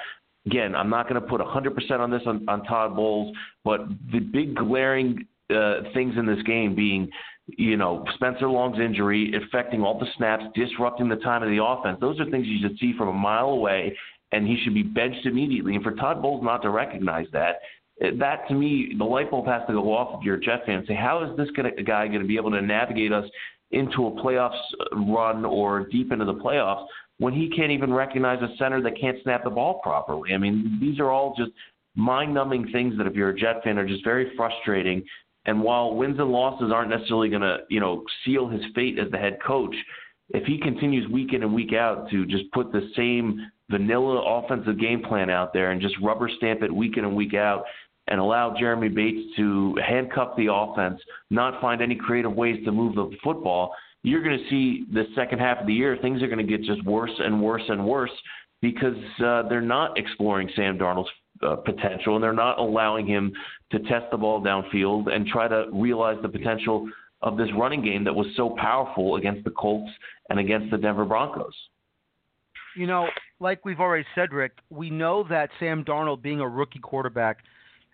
again, 0.46 0.74
I'm 0.74 0.90
not 0.90 1.08
going 1.08 1.20
to 1.20 1.26
put 1.26 1.40
100% 1.40 1.90
on 1.98 2.10
this 2.10 2.22
on, 2.26 2.48
on 2.48 2.64
Todd 2.64 2.94
Bowles, 2.94 3.36
but 3.64 3.80
the 4.12 4.20
big 4.20 4.54
glaring 4.54 5.26
uh, 5.54 5.80
things 5.94 6.14
in 6.16 6.26
this 6.26 6.42
game 6.44 6.74
being, 6.74 7.10
you 7.46 7.76
know, 7.76 8.04
Spencer 8.14 8.48
Long's 8.48 8.78
injury 8.78 9.32
affecting 9.34 9.82
all 9.82 9.98
the 9.98 10.06
snaps, 10.16 10.44
disrupting 10.54 11.08
the 11.08 11.16
time 11.16 11.42
of 11.42 11.48
the 11.48 11.62
offense. 11.62 11.98
Those 12.00 12.20
are 12.20 12.30
things 12.30 12.46
you 12.46 12.58
should 12.62 12.78
see 12.78 12.94
from 12.96 13.08
a 13.08 13.12
mile 13.12 13.48
away, 13.48 13.96
and 14.32 14.46
he 14.46 14.60
should 14.62 14.74
be 14.74 14.84
benched 14.84 15.26
immediately. 15.26 15.74
And 15.74 15.82
for 15.82 15.92
Todd 15.92 16.22
Bowles 16.22 16.44
not 16.44 16.62
to 16.62 16.70
recognize 16.70 17.26
that 17.32 17.56
that 18.18 18.48
to 18.48 18.54
me, 18.54 18.94
the 18.96 19.04
light 19.04 19.30
bulb 19.30 19.46
has 19.46 19.62
to 19.66 19.74
go 19.74 19.94
off 19.94 20.18
if 20.18 20.24
you're 20.24 20.36
a 20.36 20.40
Jet 20.40 20.64
fan 20.64 20.78
and 20.78 20.86
say, 20.86 20.94
how 20.94 21.24
is 21.24 21.36
this 21.36 21.48
gonna, 21.56 21.70
guy 21.82 22.06
going 22.06 22.20
to 22.20 22.26
be 22.26 22.36
able 22.36 22.50
to 22.52 22.62
navigate 22.62 23.12
us 23.12 23.28
into 23.70 24.06
a 24.06 24.10
playoffs 24.22 24.58
uh, 24.80 24.96
run 24.96 25.44
or 25.44 25.86
deep 25.88 26.10
into 26.12 26.24
the 26.24 26.34
playoffs 26.34 26.86
when 27.18 27.32
he 27.34 27.50
can't 27.50 27.70
even 27.70 27.92
recognize 27.92 28.42
a 28.42 28.56
center 28.56 28.82
that 28.82 28.98
can't 28.98 29.18
snap 29.22 29.44
the 29.44 29.50
ball 29.50 29.80
properly? 29.82 30.32
I 30.34 30.38
mean, 30.38 30.78
these 30.80 30.98
are 30.98 31.10
all 31.10 31.34
just 31.36 31.50
mind-numbing 31.94 32.70
things 32.72 32.96
that 32.96 33.06
if 33.06 33.14
you're 33.14 33.30
a 33.30 33.38
Jet 33.38 33.62
fan 33.62 33.78
are 33.78 33.86
just 33.86 34.04
very 34.04 34.32
frustrating. 34.36 35.04
And 35.46 35.62
while 35.62 35.94
wins 35.94 36.18
and 36.18 36.30
losses 36.30 36.70
aren't 36.72 36.90
necessarily 36.90 37.28
going 37.28 37.42
to, 37.42 37.58
you 37.68 37.80
know, 37.80 38.04
seal 38.24 38.48
his 38.48 38.62
fate 38.74 38.98
as 38.98 39.10
the 39.10 39.18
head 39.18 39.38
coach, 39.46 39.74
if 40.30 40.44
he 40.44 40.58
continues 40.58 41.10
week 41.10 41.32
in 41.32 41.42
and 41.42 41.52
week 41.52 41.72
out 41.72 42.08
to 42.10 42.24
just 42.26 42.50
put 42.52 42.72
the 42.72 42.90
same 42.96 43.50
vanilla 43.70 44.20
offensive 44.20 44.78
game 44.78 45.02
plan 45.02 45.30
out 45.30 45.52
there 45.52 45.70
and 45.70 45.80
just 45.80 45.94
rubber 46.02 46.30
stamp 46.36 46.62
it 46.62 46.74
week 46.74 46.96
in 46.96 47.04
and 47.04 47.16
week 47.16 47.34
out, 47.34 47.64
and 48.08 48.20
allow 48.20 48.54
Jeremy 48.58 48.88
Bates 48.88 49.34
to 49.36 49.76
handcuff 49.86 50.36
the 50.36 50.52
offense, 50.52 51.00
not 51.30 51.60
find 51.60 51.80
any 51.80 51.94
creative 51.94 52.32
ways 52.32 52.64
to 52.64 52.72
move 52.72 52.94
the 52.94 53.10
football, 53.22 53.74
you're 54.02 54.22
going 54.22 54.38
to 54.38 54.48
see 54.48 54.86
the 54.92 55.04
second 55.14 55.38
half 55.38 55.58
of 55.58 55.66
the 55.66 55.74
year, 55.74 55.96
things 56.00 56.22
are 56.22 56.26
going 56.26 56.44
to 56.44 56.44
get 56.44 56.62
just 56.64 56.84
worse 56.84 57.12
and 57.18 57.40
worse 57.40 57.62
and 57.68 57.84
worse 57.84 58.10
because 58.62 58.96
uh, 59.24 59.42
they're 59.48 59.60
not 59.60 59.98
exploring 59.98 60.50
Sam 60.56 60.78
Darnold's 60.78 61.08
uh, 61.42 61.56
potential 61.56 62.16
and 62.16 62.22
they're 62.22 62.32
not 62.32 62.58
allowing 62.58 63.06
him 63.06 63.32
to 63.72 63.78
test 63.80 64.06
the 64.10 64.16
ball 64.16 64.42
downfield 64.42 65.10
and 65.12 65.26
try 65.26 65.48
to 65.48 65.66
realize 65.72 66.18
the 66.22 66.28
potential 66.28 66.88
of 67.22 67.36
this 67.36 67.48
running 67.56 67.82
game 67.82 68.04
that 68.04 68.14
was 68.14 68.26
so 68.36 68.56
powerful 68.58 69.16
against 69.16 69.44
the 69.44 69.50
Colts 69.50 69.90
and 70.28 70.38
against 70.38 70.70
the 70.70 70.78
Denver 70.78 71.04
Broncos. 71.04 71.54
You 72.76 72.86
know, 72.86 73.08
like 73.40 73.64
we've 73.64 73.80
already 73.80 74.06
said, 74.14 74.32
Rick, 74.32 74.52
we 74.70 74.90
know 74.90 75.24
that 75.28 75.50
Sam 75.58 75.84
Darnold, 75.84 76.22
being 76.22 76.40
a 76.40 76.48
rookie 76.48 76.78
quarterback, 76.78 77.38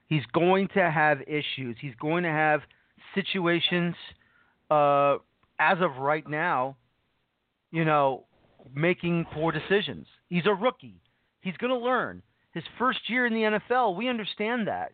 he's 0.08 0.24
going 0.32 0.68
to 0.74 0.90
have 0.90 1.20
issues. 1.22 1.76
He's 1.80 1.94
going 2.00 2.24
to 2.24 2.30
have 2.30 2.60
situations, 3.14 3.94
uh, 4.70 5.16
as 5.58 5.78
of 5.80 5.96
right 5.98 6.28
now, 6.28 6.76
you 7.70 7.84
know, 7.84 8.24
making 8.74 9.26
poor 9.32 9.52
decisions. 9.52 10.06
He's 10.28 10.46
a 10.46 10.54
rookie. 10.54 11.00
He's 11.40 11.56
going 11.56 11.72
to 11.72 11.78
learn. 11.78 12.22
His 12.52 12.64
first 12.78 13.00
year 13.08 13.26
in 13.26 13.34
the 13.34 13.58
NFL, 13.70 13.96
we 13.96 14.08
understand 14.08 14.68
that. 14.68 14.92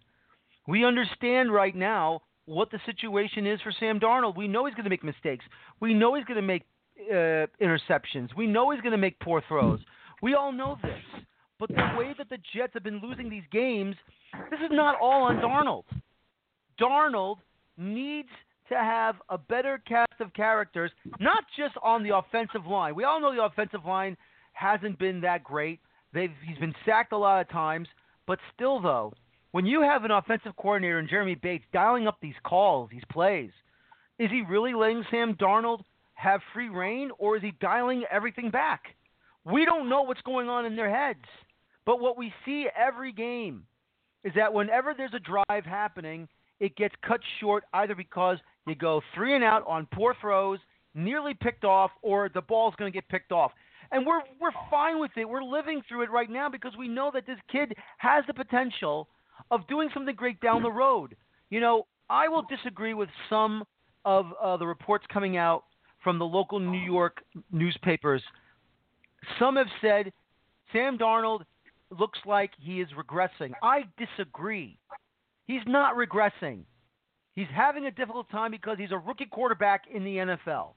We 0.66 0.84
understand 0.84 1.52
right 1.52 1.74
now 1.74 2.22
what 2.44 2.70
the 2.70 2.80
situation 2.86 3.46
is 3.46 3.60
for 3.60 3.72
Sam 3.78 4.00
Darnold. 4.00 4.36
We 4.36 4.48
know 4.48 4.66
he's 4.66 4.74
going 4.74 4.84
to 4.84 4.90
make 4.90 5.04
mistakes. 5.04 5.44
We 5.80 5.94
know 5.94 6.14
he's 6.14 6.24
going 6.24 6.40
to 6.40 6.42
make 6.42 6.64
uh, 7.10 7.46
interceptions. 7.60 8.34
We 8.36 8.46
know 8.46 8.70
he's 8.70 8.80
going 8.80 8.92
to 8.92 8.98
make 8.98 9.18
poor 9.20 9.42
throws. 9.48 9.80
We 10.22 10.34
all 10.34 10.52
know 10.52 10.76
this. 10.82 11.22
But 11.62 11.76
the 11.76 11.96
way 11.96 12.12
that 12.18 12.28
the 12.28 12.38
Jets 12.56 12.74
have 12.74 12.82
been 12.82 13.00
losing 13.00 13.30
these 13.30 13.44
games, 13.52 13.94
this 14.50 14.58
is 14.58 14.72
not 14.72 14.98
all 15.00 15.22
on 15.22 15.36
Darnold. 15.36 15.84
Darnold 16.80 17.36
needs 17.78 18.30
to 18.68 18.74
have 18.74 19.14
a 19.28 19.38
better 19.38 19.80
cast 19.86 20.20
of 20.20 20.34
characters, 20.34 20.90
not 21.20 21.44
just 21.56 21.74
on 21.80 22.02
the 22.02 22.16
offensive 22.16 22.66
line. 22.66 22.96
We 22.96 23.04
all 23.04 23.20
know 23.20 23.32
the 23.32 23.44
offensive 23.44 23.84
line 23.86 24.16
hasn't 24.54 24.98
been 24.98 25.20
that 25.20 25.44
great. 25.44 25.78
They've, 26.12 26.32
he's 26.44 26.58
been 26.58 26.74
sacked 26.84 27.12
a 27.12 27.16
lot 27.16 27.40
of 27.40 27.48
times, 27.48 27.86
but 28.26 28.40
still, 28.52 28.80
though, 28.80 29.12
when 29.52 29.64
you 29.64 29.82
have 29.82 30.02
an 30.02 30.10
offensive 30.10 30.56
coordinator 30.56 30.98
in 30.98 31.06
Jeremy 31.08 31.36
Bates 31.36 31.64
dialing 31.72 32.08
up 32.08 32.18
these 32.20 32.34
calls, 32.44 32.90
these 32.90 33.04
plays, 33.08 33.52
is 34.18 34.32
he 34.32 34.42
really 34.42 34.74
letting 34.74 35.04
Sam 35.12 35.36
Darnold 35.36 35.82
have 36.14 36.40
free 36.52 36.70
reign, 36.70 37.12
or 37.20 37.36
is 37.36 37.42
he 37.44 37.52
dialing 37.60 38.02
everything 38.10 38.50
back? 38.50 38.82
We 39.44 39.64
don't 39.64 39.88
know 39.88 40.02
what's 40.02 40.22
going 40.22 40.48
on 40.48 40.66
in 40.66 40.74
their 40.74 40.90
heads. 40.90 41.24
But 41.84 42.00
what 42.00 42.16
we 42.16 42.32
see 42.44 42.68
every 42.76 43.12
game 43.12 43.64
is 44.24 44.32
that 44.36 44.52
whenever 44.52 44.94
there's 44.94 45.14
a 45.14 45.20
drive 45.20 45.64
happening, 45.64 46.28
it 46.60 46.76
gets 46.76 46.94
cut 47.06 47.20
short 47.40 47.64
either 47.74 47.94
because 47.94 48.38
you 48.66 48.74
go 48.74 49.02
three 49.14 49.34
and 49.34 49.42
out 49.42 49.66
on 49.66 49.88
poor 49.92 50.14
throws, 50.20 50.60
nearly 50.94 51.34
picked 51.34 51.64
off, 51.64 51.90
or 52.02 52.28
the 52.32 52.40
ball's 52.40 52.74
going 52.78 52.90
to 52.90 52.96
get 52.96 53.08
picked 53.08 53.32
off. 53.32 53.52
And 53.90 54.06
we're 54.06 54.20
we're 54.40 54.52
fine 54.70 55.00
with 55.00 55.10
it. 55.16 55.28
We're 55.28 55.42
living 55.42 55.82
through 55.88 56.02
it 56.02 56.10
right 56.10 56.30
now 56.30 56.48
because 56.48 56.72
we 56.78 56.88
know 56.88 57.10
that 57.12 57.26
this 57.26 57.38
kid 57.50 57.74
has 57.98 58.24
the 58.26 58.32
potential 58.32 59.08
of 59.50 59.66
doing 59.66 59.90
something 59.92 60.14
great 60.14 60.40
down 60.40 60.62
the 60.62 60.70
road. 60.70 61.16
You 61.50 61.60
know, 61.60 61.86
I 62.08 62.28
will 62.28 62.42
disagree 62.48 62.94
with 62.94 63.08
some 63.28 63.64
of 64.04 64.26
uh, 64.40 64.56
the 64.56 64.66
reports 64.66 65.04
coming 65.12 65.36
out 65.36 65.64
from 66.02 66.18
the 66.18 66.24
local 66.24 66.58
New 66.58 66.78
York 66.78 67.22
newspapers. 67.50 68.22
Some 69.38 69.56
have 69.56 69.68
said 69.80 70.12
Sam 70.72 70.96
Darnold 70.96 71.42
looks 71.98 72.18
like 72.26 72.50
he 72.58 72.80
is 72.80 72.88
regressing. 72.98 73.52
I 73.62 73.84
disagree. 73.98 74.78
He's 75.46 75.62
not 75.66 75.96
regressing. 75.96 76.64
He's 77.34 77.48
having 77.54 77.86
a 77.86 77.90
difficult 77.90 78.30
time 78.30 78.50
because 78.50 78.76
he's 78.78 78.92
a 78.92 78.98
rookie 78.98 79.26
quarterback 79.26 79.84
in 79.92 80.04
the 80.04 80.16
NFL. 80.16 80.74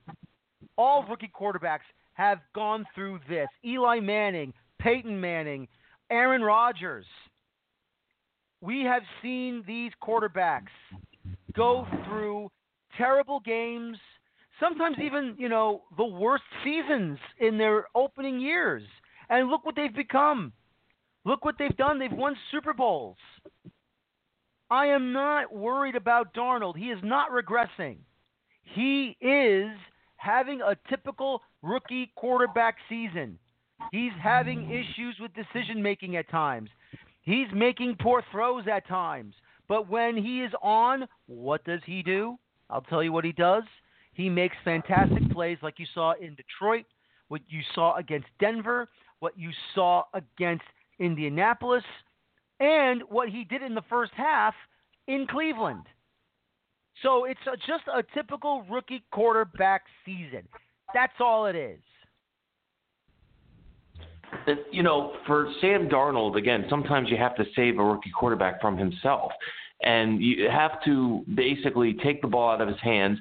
All 0.78 1.06
rookie 1.10 1.32
quarterbacks 1.40 1.86
have 2.14 2.40
gone 2.54 2.86
through 2.96 3.20
this. 3.30 3.48
Eli 3.66 4.00
Manning, 4.00 4.54
Peyton 4.80 5.20
Manning, 5.20 5.68
Aaron 6.10 6.42
Rodgers. 6.42 7.06
We 8.62 8.84
have 8.84 9.04
seen 9.22 9.64
these 9.68 9.92
quarterbacks 10.02 10.72
go 11.54 11.86
through 12.06 12.50
terrible 12.98 13.42
games, 13.42 13.98
sometimes 14.60 14.98
even, 15.04 15.36
you 15.38 15.50
know, 15.50 15.84
the 15.98 16.06
worst 16.06 16.44
seasons 16.64 17.20
in 17.40 17.58
their 17.58 17.86
opening 17.96 18.40
years. 18.40 18.84
And 19.30 19.50
look 19.50 19.66
what 19.66 19.76
they've 19.76 19.94
become. 19.94 20.54
Look 21.26 21.44
what 21.44 21.56
they've 21.58 21.76
done. 21.76 22.00
They've 22.00 22.12
won 22.12 22.36
Super 22.52 22.74
Bowls. 22.74 23.18
I 24.70 24.88
am 24.88 25.12
not 25.12 25.54
worried 25.54 25.96
about 25.96 26.34
Darnold. 26.34 26.78
He 26.78 26.86
is 26.86 27.00
not 27.04 27.30
regressing. 27.32 27.98
He 28.64 29.18
is 29.22 29.70
having 30.18 30.62
a 30.62 30.76
typical 30.90 31.42
rookie 31.62 32.12
quarterback 32.16 32.76
season. 32.90 33.38
He's 33.92 34.12
having 34.22 34.70
issues 34.72 35.18
with 35.20 35.32
decision 35.34 35.82
making 35.82 36.16
at 36.16 36.30
times. 36.30 36.70
He's 37.22 37.48
making 37.54 37.98
poor 38.00 38.24
throws 38.32 38.66
at 38.72 38.88
times. 38.88 39.34
But 39.68 39.90
when 39.90 40.16
he 40.16 40.42
is 40.42 40.52
on, 40.62 41.08
what 41.28 41.64
does 41.66 41.82
he 41.86 42.04
do? 42.04 42.38
I'll 42.70 42.82
tell 42.82 43.04
you 43.04 43.12
what 43.12 43.26
he 43.26 43.32
does. 43.32 43.64
He 44.14 44.30
makes 44.30 44.56
fantastic 44.64 45.30
plays 45.32 45.58
like 45.62 45.78
you 45.78 45.86
saw 45.94 46.14
in 46.22 46.36
Detroit, 46.36 46.86
what 47.28 47.42
you 47.48 47.62
saw 47.74 47.98
against 47.98 48.28
Denver, 48.40 48.90
what 49.20 49.38
you 49.38 49.52
saw 49.74 50.04
against 50.14 50.64
Indianapolis, 51.00 51.84
and 52.60 53.02
what 53.10 53.30
he 53.30 53.44
did 53.44 53.62
in 53.62 53.76
the 53.76 53.84
first 53.90 54.12
half 54.16 54.54
in 55.08 55.28
Cleveland. 55.30 55.84
So 57.04 57.26
it's 57.26 57.40
a, 57.52 57.58
just 57.58 57.84
a 57.94 58.04
typical 58.14 58.64
rookie 58.70 59.04
quarterback 59.12 59.84
season. 60.06 60.48
That's 60.94 61.14
all 61.20 61.46
it 61.48 61.56
is. 61.56 61.80
You 64.72 64.84
know, 64.84 65.14
for 65.28 65.52
Sam 65.62 65.88
Darnold, 65.90 66.38
again, 66.38 66.66
sometimes 66.70 67.10
you 67.10 67.18
have 67.18 67.36
to 67.36 67.46
save 67.56 67.80
a 67.80 67.84
rookie 67.84 68.12
quarterback 68.18 68.62
from 68.62 68.78
himself. 68.78 69.32
And 69.84 70.22
you 70.22 70.50
have 70.50 70.84
to 70.86 71.24
basically 71.36 71.96
take 72.04 72.22
the 72.22 72.28
ball 72.28 72.52
out 72.52 72.62
of 72.62 72.68
his 72.68 72.80
hands 72.82 73.20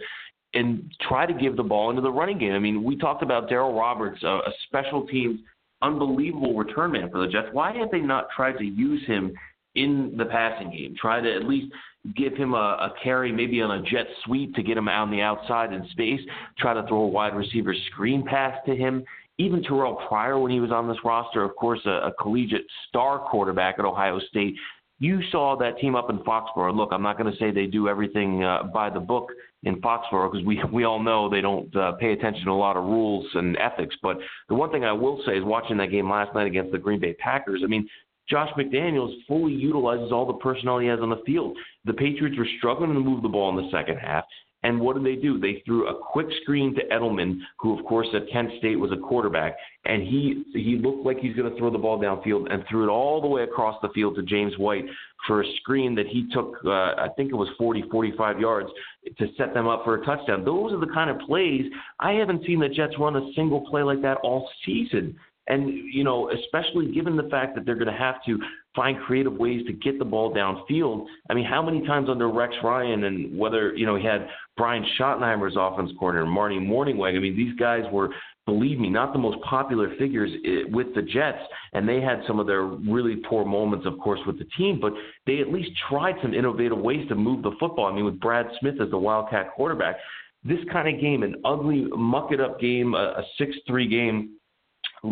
and 0.55 0.91
try 1.09 1.27
to 1.27 1.35
give 1.35 1.57
the 1.57 1.63
ball 1.63 1.91
into 1.91 2.01
the 2.01 2.11
running 2.11 2.39
game. 2.39 2.53
I 2.53 2.61
mean, 2.61 2.85
we 2.85 2.97
talked 2.97 3.23
about 3.23 3.51
Daryl 3.51 3.77
Roberts, 3.77 4.23
a, 4.23 4.29
a 4.29 4.53
special 4.69 5.07
teams 5.07 5.41
unbelievable 5.85 6.55
return 6.55 6.93
man 6.93 7.11
for 7.11 7.19
the 7.21 7.29
Jets. 7.29 7.49
Why 7.53 7.73
have 7.77 7.91
they 7.91 8.01
not 8.01 8.29
tried 8.35 8.59
to 8.59 8.65
use 8.65 9.07
him 9.07 9.33
in 9.75 10.15
the 10.17 10.25
passing 10.25 10.71
game? 10.71 10.95
Try 11.01 11.21
to 11.21 11.35
at 11.35 11.45
least 11.45 11.73
give 12.17 12.35
him 12.37 12.55
a, 12.55 12.57
a 12.57 12.95
carry, 13.03 13.33
maybe 13.33 13.61
on 13.63 13.71
a 13.71 13.83
jet 13.83 14.07
sweep 14.25 14.55
to 14.55 14.63
get 14.63 14.77
him 14.77 14.89
out 14.89 15.03
on 15.03 15.11
the 15.11 15.21
outside 15.21 15.73
in 15.73 15.87
space. 15.91 16.21
Try 16.59 16.75
to 16.75 16.87
throw 16.87 17.03
a 17.03 17.09
wide 17.09 17.35
receiver 17.35 17.75
screen 17.91 18.25
pass 18.25 18.59
to 18.67 18.77
him. 18.77 19.05
Even 19.39 19.63
Terrell 19.63 20.01
Pryor, 20.09 20.39
when 20.39 20.53
he 20.53 20.61
was 20.61 20.71
on 20.71 20.87
this 20.87 20.99
roster, 21.05 21.43
of 21.43 21.57
course, 21.57 21.81
a, 21.87 22.09
a 22.09 22.13
collegiate 22.21 22.67
star 22.89 23.19
quarterback 23.19 23.77
at 23.79 23.85
Ohio 23.85 24.21
State. 24.31 24.55
You 25.01 25.21
saw 25.33 25.57
that 25.57 25.79
team 25.79 25.97
up 25.97 26.09
in 26.09 26.19
Foxborough. 26.19 26.75
Look, 26.75 26.91
I'm 26.93 27.03
not 27.03 27.19
going 27.19 27.31
to 27.33 27.39
say 27.39 27.51
they 27.51 27.67
do 27.67 27.89
everything 27.89 28.45
uh, 28.45 28.63
by 28.73 28.91
the 28.91 29.01
book 29.01 29.31
in 29.65 29.81
Foxborough 29.81 30.31
because 30.31 30.47
we 30.47 30.63
we 30.73 30.85
all 30.85 31.03
know 31.03 31.29
they 31.29 31.41
don't 31.41 31.75
uh, 31.77 31.93
pay 31.93 32.13
attention 32.13 32.45
to 32.45 32.51
a 32.51 32.53
lot 32.53 32.77
of 32.77 32.85
rules 32.85 33.27
and 33.35 33.57
ethics. 33.57 33.97
But 34.03 34.19
the 34.49 34.55
one 34.55 34.71
thing 34.71 34.85
I 34.85 34.93
will 34.93 35.23
say 35.27 35.33
is 35.33 35.45
watching 35.45 35.77
that 35.79 35.91
game 35.91 36.11
last 36.11 36.35
night 36.35 36.47
against 36.47 36.73
the 36.73 36.79
Green 36.79 37.01
Bay 37.01 37.15
Packers. 37.15 37.63
I 37.65 37.67
mean, 37.67 37.89
Josh 38.29 38.51
McDaniels 38.57 39.15
fully 39.29 39.53
utilizes 39.53 40.11
all 40.13 40.27
the 40.27 40.35
personnel 40.35 40.79
he 40.79 40.87
has 40.89 41.01
on 41.01 41.11
the 41.11 41.23
field. 41.27 41.57
The 41.85 41.93
Patriots 41.93 42.39
were 42.39 42.49
struggling 42.59 42.95
to 42.95 43.01
move 43.01 43.23
the 43.23 43.29
ball 43.29 43.57
in 43.57 43.65
the 43.65 43.71
second 43.71 43.99
half. 43.99 44.25
And 44.65 44.81
what 44.81 44.97
did 44.97 45.05
they 45.05 45.21
do? 45.21 45.39
They 45.39 45.63
threw 45.67 45.89
a 45.89 45.95
quick 45.95 46.27
screen 46.43 46.75
to 46.75 46.81
Edelman, 46.87 47.39
who 47.59 47.79
of 47.79 47.85
course 47.85 48.09
at 48.15 48.31
Kent 48.33 48.51
State 48.59 48.77
was 48.77 48.91
a 48.93 48.97
quarterback, 48.97 49.57
and 49.85 50.03
he 50.03 50.43
he 50.55 50.77
looked 50.83 51.05
like 51.05 51.19
he's 51.19 51.37
going 51.37 51.53
to 51.53 51.57
throw 51.59 51.71
the 51.71 51.79
ball 51.79 52.01
downfield 52.01 52.53
and 52.53 52.65
threw 52.69 52.85
it 52.85 52.89
all 52.91 53.21
the 53.21 53.29
way 53.29 53.43
across 53.43 53.79
the 53.83 53.91
field 53.91 54.17
to 54.17 54.23
James 54.23 54.55
White 54.59 54.87
for 55.27 55.43
a 55.43 55.45
screen 55.57 55.95
that 55.95 56.07
he 56.07 56.29
took 56.33 56.57
uh, 56.65 56.95
I 56.97 57.09
think 57.15 57.31
it 57.31 57.37
was 57.37 57.49
40 57.59 57.85
45 57.91 58.41
yards 58.41 58.71
to 59.19 59.27
set 59.37 59.53
them 59.53 59.69
up 59.69 59.85
for 59.85 59.97
a 59.97 60.05
touchdown. 60.05 60.45
Those 60.45 60.73
are 60.73 60.81
the 60.81 60.93
kind 60.93 61.11
of 61.11 61.19
plays 61.21 61.67
I 62.01 62.13
haven't 62.13 62.45
seen 62.47 62.59
the 62.59 62.69
Jets 62.69 62.95
run 62.99 63.17
a 63.17 63.33
single 63.35 63.61
play 63.69 63.83
like 63.83 64.01
that 64.03 64.17
all 64.25 64.51
season. 64.65 65.17
And, 65.47 65.69
you 65.93 66.05
know, 66.05 66.31
especially 66.31 66.91
given 66.93 67.17
the 67.17 67.29
fact 67.31 67.55
that 67.55 67.67
they're 67.67 67.75
going 67.75 67.93
to 67.93 67.99
have 67.99 68.25
to 68.25 68.39
find 68.75 68.99
creative 69.01 69.33
ways 69.35 69.65
to 69.67 69.73
get 69.73 69.99
the 69.99 70.05
ball 70.05 70.35
downfield. 70.35 71.07
I 71.31 71.35
mean, 71.35 71.45
how 71.45 71.63
many 71.63 71.87
times 71.87 72.09
under 72.09 72.29
Rex 72.29 72.55
Ryan 72.63 73.05
and 73.05 73.39
whether, 73.39 73.75
you 73.75 73.87
know, 73.87 73.97
he 73.97 74.05
had 74.05 74.29
Brian 74.57 74.85
Schottenheimer's 74.99 75.57
offense 75.59 75.91
coordinator, 75.99 76.27
Marty 76.27 76.59
Mornhinweg. 76.59 77.17
I 77.17 77.21
mean, 77.21 77.37
these 77.37 77.55
guys 77.57 77.83
were, 77.93 78.11
believe 78.47 78.79
me, 78.79 78.91
not 78.91 79.13
the 79.13 79.19
most 79.19 79.41
popular 79.43 79.95
figures 79.97 80.31
eh, 80.45 80.69
with 80.71 80.95
the 80.95 81.03
Jets. 81.03 81.39
And 81.73 81.89
they 81.89 82.01
had 82.01 82.23
some 82.27 82.41
of 82.41 82.47
their 82.47 82.63
really 82.63 83.17
poor 83.29 83.45
moments, 83.45 83.87
of 83.87 83.99
course, 83.99 84.21
with 84.27 84.39
the 84.39 84.47
team, 84.57 84.79
but 84.81 84.93
they 85.27 85.41
at 85.41 85.53
least 85.53 85.71
tried 85.89 86.17
some 86.21 86.35
innovative 86.35 86.79
ways 86.79 87.07
to 87.09 87.15
move 87.15 87.43
the 87.43 87.53
football. 87.61 87.87
I 87.87 87.95
mean, 87.95 88.05
with 88.05 88.21
Brad 88.21 88.47
Smith 88.61 88.81
as 88.81 88.91
the 88.91 88.99
Wildcat 88.99 89.53
quarterback, 89.55 89.97
this 90.45 90.59
kind 90.71 90.95
of 90.95 91.01
game, 91.01 91.23
an 91.23 91.37
ugly, 91.45 91.87
muck 91.97 92.33
it 92.33 92.41
up 92.41 92.61
game, 92.61 92.95
a, 92.95 93.15
a 93.19 93.25
6 93.39 93.57
3 93.67 93.89
game 93.89 94.37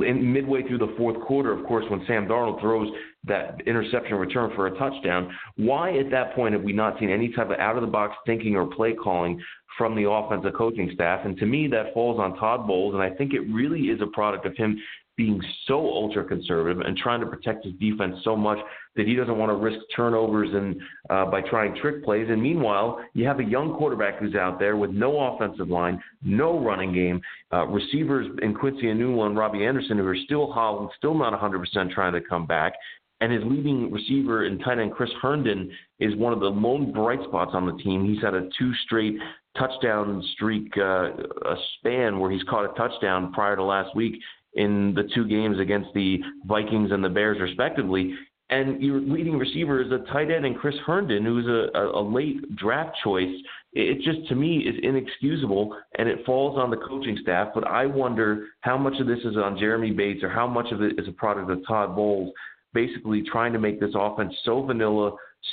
in 0.01 0.33
midway 0.33 0.63
through 0.63 0.79
the 0.79 0.95
fourth 0.97 1.21
quarter, 1.21 1.53
of 1.53 1.67
course, 1.67 1.85
when 1.91 2.05
Sam 2.07 2.27
Darnold 2.27 2.61
throws 2.61 2.89
that 3.25 3.61
interception 3.67 4.17
return 4.17 4.51
for 4.57 4.67
a 4.67 4.79
touchdown. 4.79 5.33
Why 5.57 5.97
at 5.99 6.11
that 6.11 6.35
point 6.35 6.55
have 6.55 6.63
we 6.63 6.73
not 6.73 6.99
seen 6.99 7.11
any 7.11 7.33
type 7.33 7.51
of 7.51 7.59
out 7.59 7.77
of 7.77 7.83
the 7.83 7.89
box 7.89 8.17
thinking 8.27 8.57
or 8.57 8.67
play 8.67 8.95
calling 8.95 9.41
from 9.77 9.95
the 9.95 10.11
offensive 10.11 10.55
coaching 10.55 10.91
staff? 10.95 11.25
And 11.25 11.37
to 11.39 11.47
me, 11.47 11.69
that 11.69 11.93
falls 11.93 12.19
on 12.19 12.37
Todd 12.37 12.67
Bowles, 12.67 12.95
and 12.95 13.03
I 13.03 13.11
think 13.11 13.35
it 13.35 13.41
really 13.41 13.83
is 13.83 14.01
a 14.01 14.07
product 14.07 14.47
of 14.47 14.57
him 14.57 14.81
being 15.17 15.41
so 15.67 15.75
ultra 15.75 16.25
conservative 16.25 16.81
and 16.81 16.97
trying 16.97 17.21
to 17.21 17.27
protect 17.27 17.65
his 17.65 17.75
defense 17.75 18.17
so 18.25 18.35
much 18.35 18.59
that 18.97 19.07
he 19.07 19.15
doesn't 19.15 19.37
want 19.37 19.51
to 19.51 19.57
risk 19.57 19.79
turnovers 19.95 20.49
and 20.53 20.81
uh, 21.11 21.27
by 21.27 21.41
trying 21.43 21.75
trick 21.81 22.03
plays. 22.05 22.27
And 22.31 22.43
meanwhile, 22.43 23.01
you 23.13 23.27
have 23.27 23.39
a 23.39 23.45
young 23.45 23.75
quarterback 23.77 24.19
who's 24.19 24.35
out 24.35 24.59
there 24.59 24.77
with 24.77 24.91
no 24.91 25.35
offensive 25.35 25.69
line, 25.69 26.03
no 26.23 26.59
running 26.59 26.95
game, 26.95 27.21
uh, 27.53 27.67
receivers 27.67 28.27
in 28.43 28.55
Quincy 28.55 28.85
Enunwa 28.85 29.27
and 29.27 29.37
Robbie 29.37 29.65
Anderson 29.65 29.99
who 29.99 30.07
are 30.07 30.17
still 30.25 30.51
hobbled, 30.51 30.91
still 30.97 31.15
not 31.15 31.39
100% 31.39 31.91
trying 31.91 32.15
to 32.15 32.21
come 32.21 32.47
back. 32.47 32.73
And 33.21 33.33
his 33.33 33.43
leading 33.45 33.93
receiver 33.93 34.47
and 34.47 34.59
tight 34.65 34.81
end 34.81 34.93
Chris 34.93 35.11
Herndon 35.21 35.71
is 36.01 36.17
one 36.17 36.33
of 36.33 36.41
the 36.41 36.47
lone 36.47 36.91
bright 36.91 37.21
spots 37.29 37.53
on 37.55 37.67
the 37.67 37.81
team. 37.83 38.05
He's 38.05 38.21
had 38.21 38.35
a 38.35 38.49
two 38.59 38.73
straight 38.85 39.15
touchdown 39.57 40.25
streak, 40.33 40.73
uh, 40.77 41.11
a 41.13 41.57
span 41.79 42.19
where 42.19 42.33
he's 42.33 42.43
caught 42.45 42.65
a 42.65 42.75
touchdown 42.75 43.33
prior 43.33 43.55
to 43.55 43.63
last 43.63 43.95
week 43.95 44.15
in 44.55 44.93
the 44.95 45.09
two 45.15 45.27
games 45.27 45.59
against 45.59 45.89
the 45.95 46.21
Vikings 46.47 46.91
and 46.93 47.03
the 47.03 47.09
Bears, 47.09 47.41
respectively. 47.41 48.15
And 48.51 48.83
your 48.83 49.01
leading 49.01 49.39
receiver 49.39 49.81
is 49.81 49.91
a 49.93 50.05
tight 50.13 50.31
end 50.31 50.45
and 50.45 50.57
Chris 50.57 50.75
Herndon, 50.85 51.25
who's 51.25 51.47
a, 51.47 51.79
a, 51.79 52.03
late 52.03 52.55
draft 52.55 52.95
choice. 53.03 53.35
It 53.73 54.03
just, 54.03 54.29
to 54.29 54.35
me, 54.35 54.59
is 54.59 54.75
inexcusable, 54.83 55.75
and 55.99 56.07
it 56.07 56.27
falls 56.27 56.59
on 56.59 56.71
the 56.71 56.77
coaching 56.77 57.19
staff. 57.23 57.49
But 57.55 57.67
I 57.67 57.87
wonder 57.87 58.49
how 58.61 58.77
much 58.77 59.01
of 59.01 59.07
this 59.07 59.21
is 59.21 59.39
on 59.39 59.59
Jeremy 59.59 59.93
Bates 59.93 60.23
or 60.23 60.29
how 60.29 60.47
much 60.47 60.71
of 60.71 60.83
it 60.83 60.99
is 60.99 61.09
a 61.09 61.13
product 61.13 61.51
of 61.51 61.67
Todd 61.67 61.97
Bowles 61.97 62.31
basically 62.75 63.23
trying 63.23 63.53
to 63.53 63.59
make 63.59 63.81
this 63.81 63.93
offense 63.95 64.35
so 64.45 64.63
vanilla, 64.63 65.13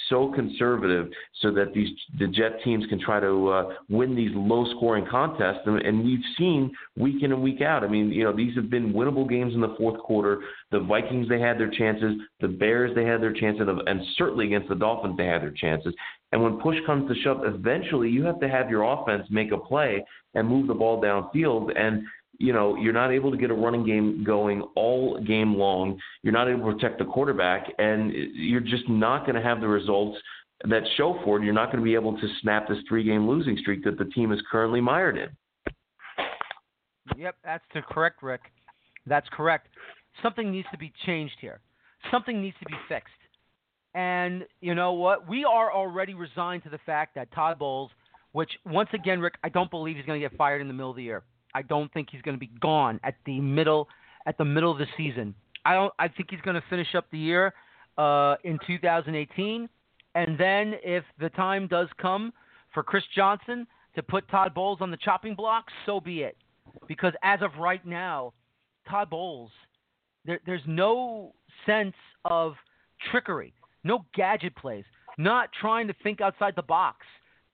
so 0.10 0.32
conservative, 0.34 1.10
so 1.42 1.52
that 1.52 1.74
these 1.74 1.90
the 2.20 2.28
Jet 2.28 2.60
teams 2.64 2.86
can 2.88 3.00
try 3.00 3.20
to 3.20 3.48
uh, 3.50 3.74
win 3.90 4.16
these 4.16 4.32
low-scoring 4.34 5.08
contests. 5.10 5.62
And, 5.66 5.82
and 5.82 6.04
we've 6.04 6.20
seen 6.38 6.72
week 6.98 7.24
in 7.24 7.32
and 7.32 7.42
week 7.42 7.62
out. 7.62 7.84
I 7.84 7.88
mean, 7.88 8.12
you 8.12 8.24
know, 8.24 8.36
these 8.36 8.56
have 8.56 8.70
been 8.70 8.94
winnable 8.94 9.28
games 9.28 9.54
in 9.54 9.62
the 9.62 9.76
fourth 9.78 10.00
quarter. 10.00 10.42
The 10.72 10.80
Vikings 10.82 11.28
they 11.28 11.40
had 11.40 11.58
their 11.58 11.72
chances. 11.72 12.16
The 12.42 12.48
Bears 12.48 12.94
they 12.96 13.06
had 13.06 13.22
their 13.22 13.34
chances, 13.34 13.68
and 13.68 14.02
certainly 14.18 14.46
against 14.46 14.70
the 14.70 14.76
Dolphins 14.76 15.16
they 15.18 15.26
had 15.26 15.42
their 15.42 15.52
chances. 15.52 15.94
And 16.32 16.44
when 16.44 16.60
push 16.60 16.78
comes 16.86 17.10
to 17.10 17.20
shove, 17.22 17.42
eventually 17.44 18.10
you 18.10 18.24
have 18.24 18.40
to 18.42 18.48
have 18.48 18.70
your 18.70 18.84
offense 18.84 19.26
make 19.32 19.52
a 19.52 19.58
play 19.58 20.06
and 20.36 20.48
move 20.48 20.68
the 20.68 20.76
ball 20.76 21.02
downfield. 21.02 21.72
And 21.76 22.04
you 22.40 22.54
know, 22.54 22.76
you're 22.78 22.94
not 22.94 23.12
able 23.12 23.32
to 23.32 23.38
get 23.38 23.52
a 23.52 23.54
running 23.54 23.86
game 23.86 24.24
going 24.24 24.62
all 24.76 25.20
game 25.20 25.56
long. 25.56 26.00
You're 26.24 26.34
not 26.34 26.48
able 26.48 26.72
to 26.72 26.78
protect 26.78 26.98
the 26.98 27.06
quarterback, 27.06 27.68
and 27.78 28.14
you're 28.34 28.62
just 28.62 28.88
not 28.90 29.26
going 29.26 29.36
to 29.36 29.42
have 29.42 29.60
the 29.60 29.68
results 29.68 30.18
that 30.68 30.84
show 30.96 31.20
for 31.24 31.38
it. 31.38 31.44
You're 31.44 31.54
not 31.54 31.68
going 31.68 31.80
to 31.80 31.84
be 31.84 31.96
able 31.96 32.18
to 32.18 32.28
snap 32.42 32.68
this 32.68 32.78
three 32.88 33.04
game 33.04 33.28
losing 33.28 33.58
streak 33.58 33.84
that 33.84 33.98
the 33.98 34.06
team 34.06 34.32
is 34.32 34.40
currently 34.50 34.80
mired 34.80 35.18
in. 35.18 35.30
Yep, 37.18 37.36
that's 37.44 37.64
correct, 37.90 38.24
Rick. 38.24 38.42
That's 39.06 39.28
correct. 39.32 39.68
Something 40.24 40.52
needs 40.52 40.68
to 40.72 40.78
be 40.78 40.94
changed 41.06 41.36
here. 41.42 41.60
Something 42.12 42.42
needs 42.42 42.56
to 42.60 42.66
be 42.66 42.76
fixed. 42.88 43.12
And 43.96 44.46
you 44.62 44.76
know 44.76 44.94
what? 44.94 45.28
We 45.28 45.44
are 45.44 45.74
already 45.74 46.14
resigned 46.14 46.64
to 46.64 46.70
the 46.70 46.78
fact 46.86 47.16
that 47.16 47.32
Todd 47.34 47.60
Bowles, 47.60 47.92
which 48.32 48.52
once 48.66 48.90
again, 48.94 49.20
Rick, 49.20 49.34
I 49.44 49.50
don't 49.50 49.72
believe 49.72 49.98
he's 49.98 50.06
going 50.06 50.22
to 50.22 50.30
get 50.30 50.38
fired 50.38 50.62
in 50.62 50.68
the 50.68 50.74
middle 50.74 50.92
of 50.92 50.96
the 50.96 51.04
year. 51.04 51.24
I 51.54 51.62
don't 51.62 51.92
think 51.94 52.10
he's 52.12 52.22
going 52.22 52.36
to 52.36 52.40
be 52.40 52.52
gone 52.60 53.00
at 53.04 53.16
the 53.26 53.40
middle 53.40 53.88
at 54.26 54.38
the 54.38 54.46
middle 54.46 54.72
of 54.72 54.78
the 54.78 54.88
season. 54.98 55.34
I 55.66 55.74
don't. 55.74 55.94
I 56.00 56.08
think 56.08 56.30
he's 56.30 56.42
going 56.42 56.56
to 56.56 56.64
finish 56.70 56.96
up 56.96 57.06
the 57.12 57.18
year 57.18 57.54
uh, 57.98 58.36
in 58.44 58.60
2018, 58.66 59.70
and 60.16 60.38
then 60.38 60.74
if 60.84 61.04
the 61.20 61.30
time 61.30 61.68
does 61.68 61.88
come 62.02 62.34
for 62.74 62.84
Chris 62.84 63.04
Johnson 63.16 63.68
to 63.96 64.04
put 64.04 64.30
Todd 64.30 64.54
Bowles 64.54 64.80
on 64.82 64.92
the 64.92 64.98
chopping 64.98 65.36
block, 65.36 65.66
so 65.86 66.00
be 66.00 66.22
it. 66.22 66.38
Because 66.88 67.14
as 67.24 67.42
of 67.42 67.52
right 67.60 67.86
now, 67.86 68.34
Todd 68.88 69.10
Bowles, 69.10 69.52
there, 70.26 70.40
there's 70.46 70.62
no 70.68 71.34
sense 71.66 71.96
of 72.26 72.54
trickery, 73.12 73.54
no 73.84 74.06
gadget 74.16 74.56
plays, 74.56 74.86
not 75.18 75.50
trying 75.60 75.88
to 75.88 75.96
think 76.04 76.22
outside 76.22 76.54
the 76.56 76.62
box 76.62 76.98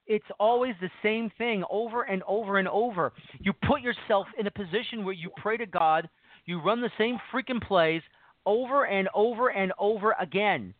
it's 0.08 0.26
always 0.40 0.76
the 0.82 0.90
same 1.02 1.32
thing 1.38 1.64
over 1.70 2.04
and 2.04 2.22
over 2.28 2.58
and 2.58 2.68
over. 2.68 3.14
You 3.40 3.54
put 3.54 3.82
yourself 3.82 4.28
in 4.38 4.48
a 4.48 4.52
position 4.52 5.04
where 5.04 5.14
you 5.14 5.30
pray 5.38 5.58
to 5.58 5.66
God, 5.66 6.10
you 6.46 6.62
run 6.62 6.82
the 6.82 6.92
same 6.98 7.18
freaking 7.34 7.62
plays 7.62 8.02
over 8.46 8.86
and 8.86 9.10
over 9.16 9.50
and 9.50 9.72
over 9.80 10.16
again, 10.20 10.74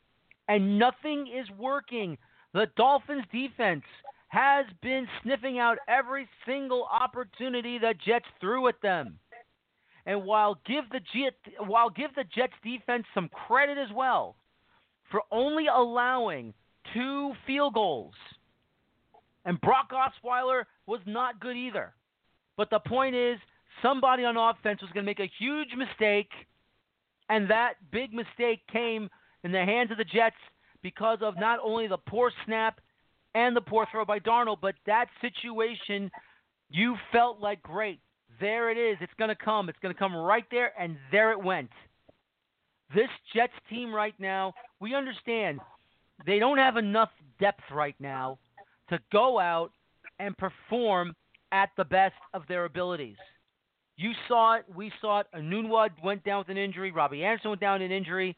and 0.48 0.78
nothing 0.78 1.28
is 1.28 1.50
working. 1.58 2.18
The 2.54 2.68
Dolphins 2.78 3.26
defense 3.32 3.84
has 4.28 4.66
been 4.82 5.08
sniffing 5.24 5.60
out 5.60 5.78
every 5.88 6.28
single 6.46 6.88
opportunity 6.92 7.80
that 7.80 8.02
Jets 8.06 8.26
threw 8.40 8.68
at 8.68 8.82
them. 8.82 9.18
And 10.06 10.24
while 10.24 10.60
give 10.68 10.84
the 10.92 11.00
Jets, 11.00 11.58
while 11.66 11.90
give 11.90 12.14
the 12.14 12.26
Jets 12.36 12.54
defense 12.64 13.06
some 13.16 13.30
credit 13.30 13.80
as 13.80 13.90
well 13.96 14.36
for 15.10 15.22
only 15.32 15.66
allowing 15.68 16.54
two 16.94 17.34
field 17.48 17.74
goals– 17.74 18.14
and 19.46 19.62
Brock 19.62 19.92
Osweiler 19.92 20.64
was 20.88 21.00
not 21.06 21.40
good 21.40 21.56
either. 21.56 21.94
But 22.58 22.70
the 22.70 22.80
point 22.80 23.16
is, 23.16 23.38
somebody 23.82 24.24
on 24.26 24.38
offense 24.38 24.82
was 24.82 24.92
going 24.92 25.06
to 25.06 25.10
make 25.10 25.20
a 25.20 25.32
huge 25.40 25.70
mistake, 25.78 26.30
and 27.30 27.50
that 27.50 27.74
big 27.92 28.14
mistake 28.14 28.62
came 28.72 29.10
in 29.44 29.52
the 29.52 29.64
hands 29.64 29.92
of 29.92 29.98
the 29.98 30.04
Jets 30.04 30.36
because 30.82 31.20
of 31.22 31.40
not 31.40 31.60
only 31.64 31.88
the 31.88 31.98
poor 31.98 32.32
snap 32.46 32.80
and 33.34 33.56
the 33.56 33.62
poor 33.62 33.86
throw 33.92 34.06
by 34.06 34.20
Darnold, 34.20 34.58
but 34.62 34.76
that 34.86 35.08
situation 35.22 36.10
you 36.70 36.96
felt 37.12 37.40
like 37.40 37.62
great. 37.62 38.00
There 38.40 38.70
it 38.70 38.78
is. 38.78 38.98
It's 39.02 39.14
going 39.18 39.30
to 39.30 39.36
come. 39.36 39.70
It's 39.70 39.80
going 39.82 39.94
to 39.94 40.00
come 40.00 40.16
right 40.16 40.46
there, 40.52 40.72
and 40.80 40.98
there 41.12 41.32
it 41.32 41.42
went. 41.42 41.70
This 42.94 43.10
Jets 43.34 43.54
team 43.70 43.94
right 43.94 44.14
now, 44.20 44.54
we 44.80 44.94
understand 44.94 45.60
they 46.26 46.40
don't 46.40 46.58
have 46.58 46.78
enough 46.78 47.10
depth 47.40 47.64
right 47.72 47.96
now 48.00 48.38
to 48.90 49.00
go 49.12 49.40
out 49.40 49.72
and 50.20 50.38
perform 50.38 51.16
at 51.52 51.70
the 51.78 51.86
best 51.86 52.16
of 52.34 52.44
their 52.48 52.66
abilities. 52.66 53.18
You 53.98 54.12
saw 54.28 54.56
it. 54.56 54.66
We 54.76 54.92
saw 55.02 55.22
it. 55.22 55.28
Enunwa 55.36 55.90
went 56.04 56.24
down 56.24 56.40
with 56.40 56.50
an 56.50 56.58
injury. 56.58 56.92
Robbie 56.92 57.24
Anderson 57.24 57.52
went 57.52 57.62
down 57.62 57.80
with 57.80 57.90
an 57.90 57.96
injury. 57.96 58.36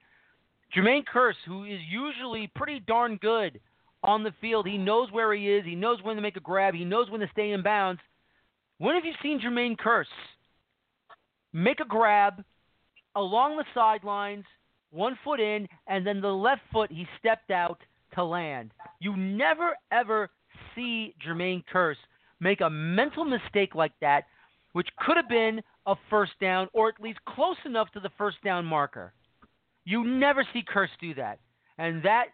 Jermaine 0.76 1.04
Kearse, 1.12 1.34
who 1.46 1.64
is 1.64 1.80
usually 1.90 2.52
pretty 2.56 2.80
darn 2.82 3.18
good 3.18 3.60
on 4.04 4.24
the 4.24 4.34
field, 4.40 4.68
he 4.68 4.78
knows 4.78 5.12
where 5.12 5.34
he 5.34 5.50
is. 5.52 5.66
He 5.66 5.76
knows 5.76 6.00
when 6.04 6.16
to 6.16 6.22
make 6.22 6.38
a 6.38 6.42
grab. 6.42 6.74
He 6.74 6.86
knows 6.86 7.10
when 7.10 7.22
to 7.22 7.30
stay 7.32 7.52
in 7.52 7.64
bounds. 7.64 8.02
When 8.78 8.96
have 8.96 9.06
you 9.06 9.14
seen 9.24 9.40
Jermaine 9.40 9.78
Kearse 9.78 10.06
make 11.54 11.80
a 11.80 11.86
grab 11.86 12.44
along 13.16 13.58
the 13.58 13.66
sidelines, 13.74 14.46
one 14.92 15.18
foot 15.24 15.40
in, 15.40 15.68
and 15.88 16.06
then 16.06 16.22
the 16.22 16.28
left 16.28 16.62
foot 16.72 16.92
he 16.92 17.08
stepped 17.18 17.50
out 17.50 17.82
to 18.18 18.24
land? 18.24 18.72
You 19.00 19.16
never 19.16 19.78
ever 19.92 20.30
see 20.76 21.16
Jermaine 21.26 21.64
Kearse 21.74 21.96
make 22.40 22.62
a 22.62 22.70
mental 22.70 23.26
mistake 23.26 23.76
like 23.76 23.94
that, 24.02 24.26
which 24.74 24.88
could 25.00 25.18
have 25.18 25.30
been 25.30 25.62
a 25.86 25.96
first 26.10 26.34
down 26.42 26.68
or 26.74 26.90
at 26.90 27.02
least 27.02 27.20
close 27.28 27.58
enough 27.66 27.92
to 27.94 28.00
the 28.00 28.12
first 28.18 28.38
down 28.44 28.66
marker. 28.66 29.14
You 29.86 30.04
never 30.04 30.46
see 30.54 30.64
Kearse 30.64 30.90
do 31.00 31.14
that. 31.16 31.40
And 31.78 32.04
that 32.04 32.26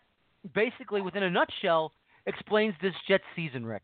basically, 0.56 1.02
within 1.02 1.24
a 1.24 1.30
nutshell, 1.30 1.94
explains 2.26 2.74
this 2.82 2.94
Jets 3.08 3.24
season, 3.36 3.66
Rick. 3.66 3.84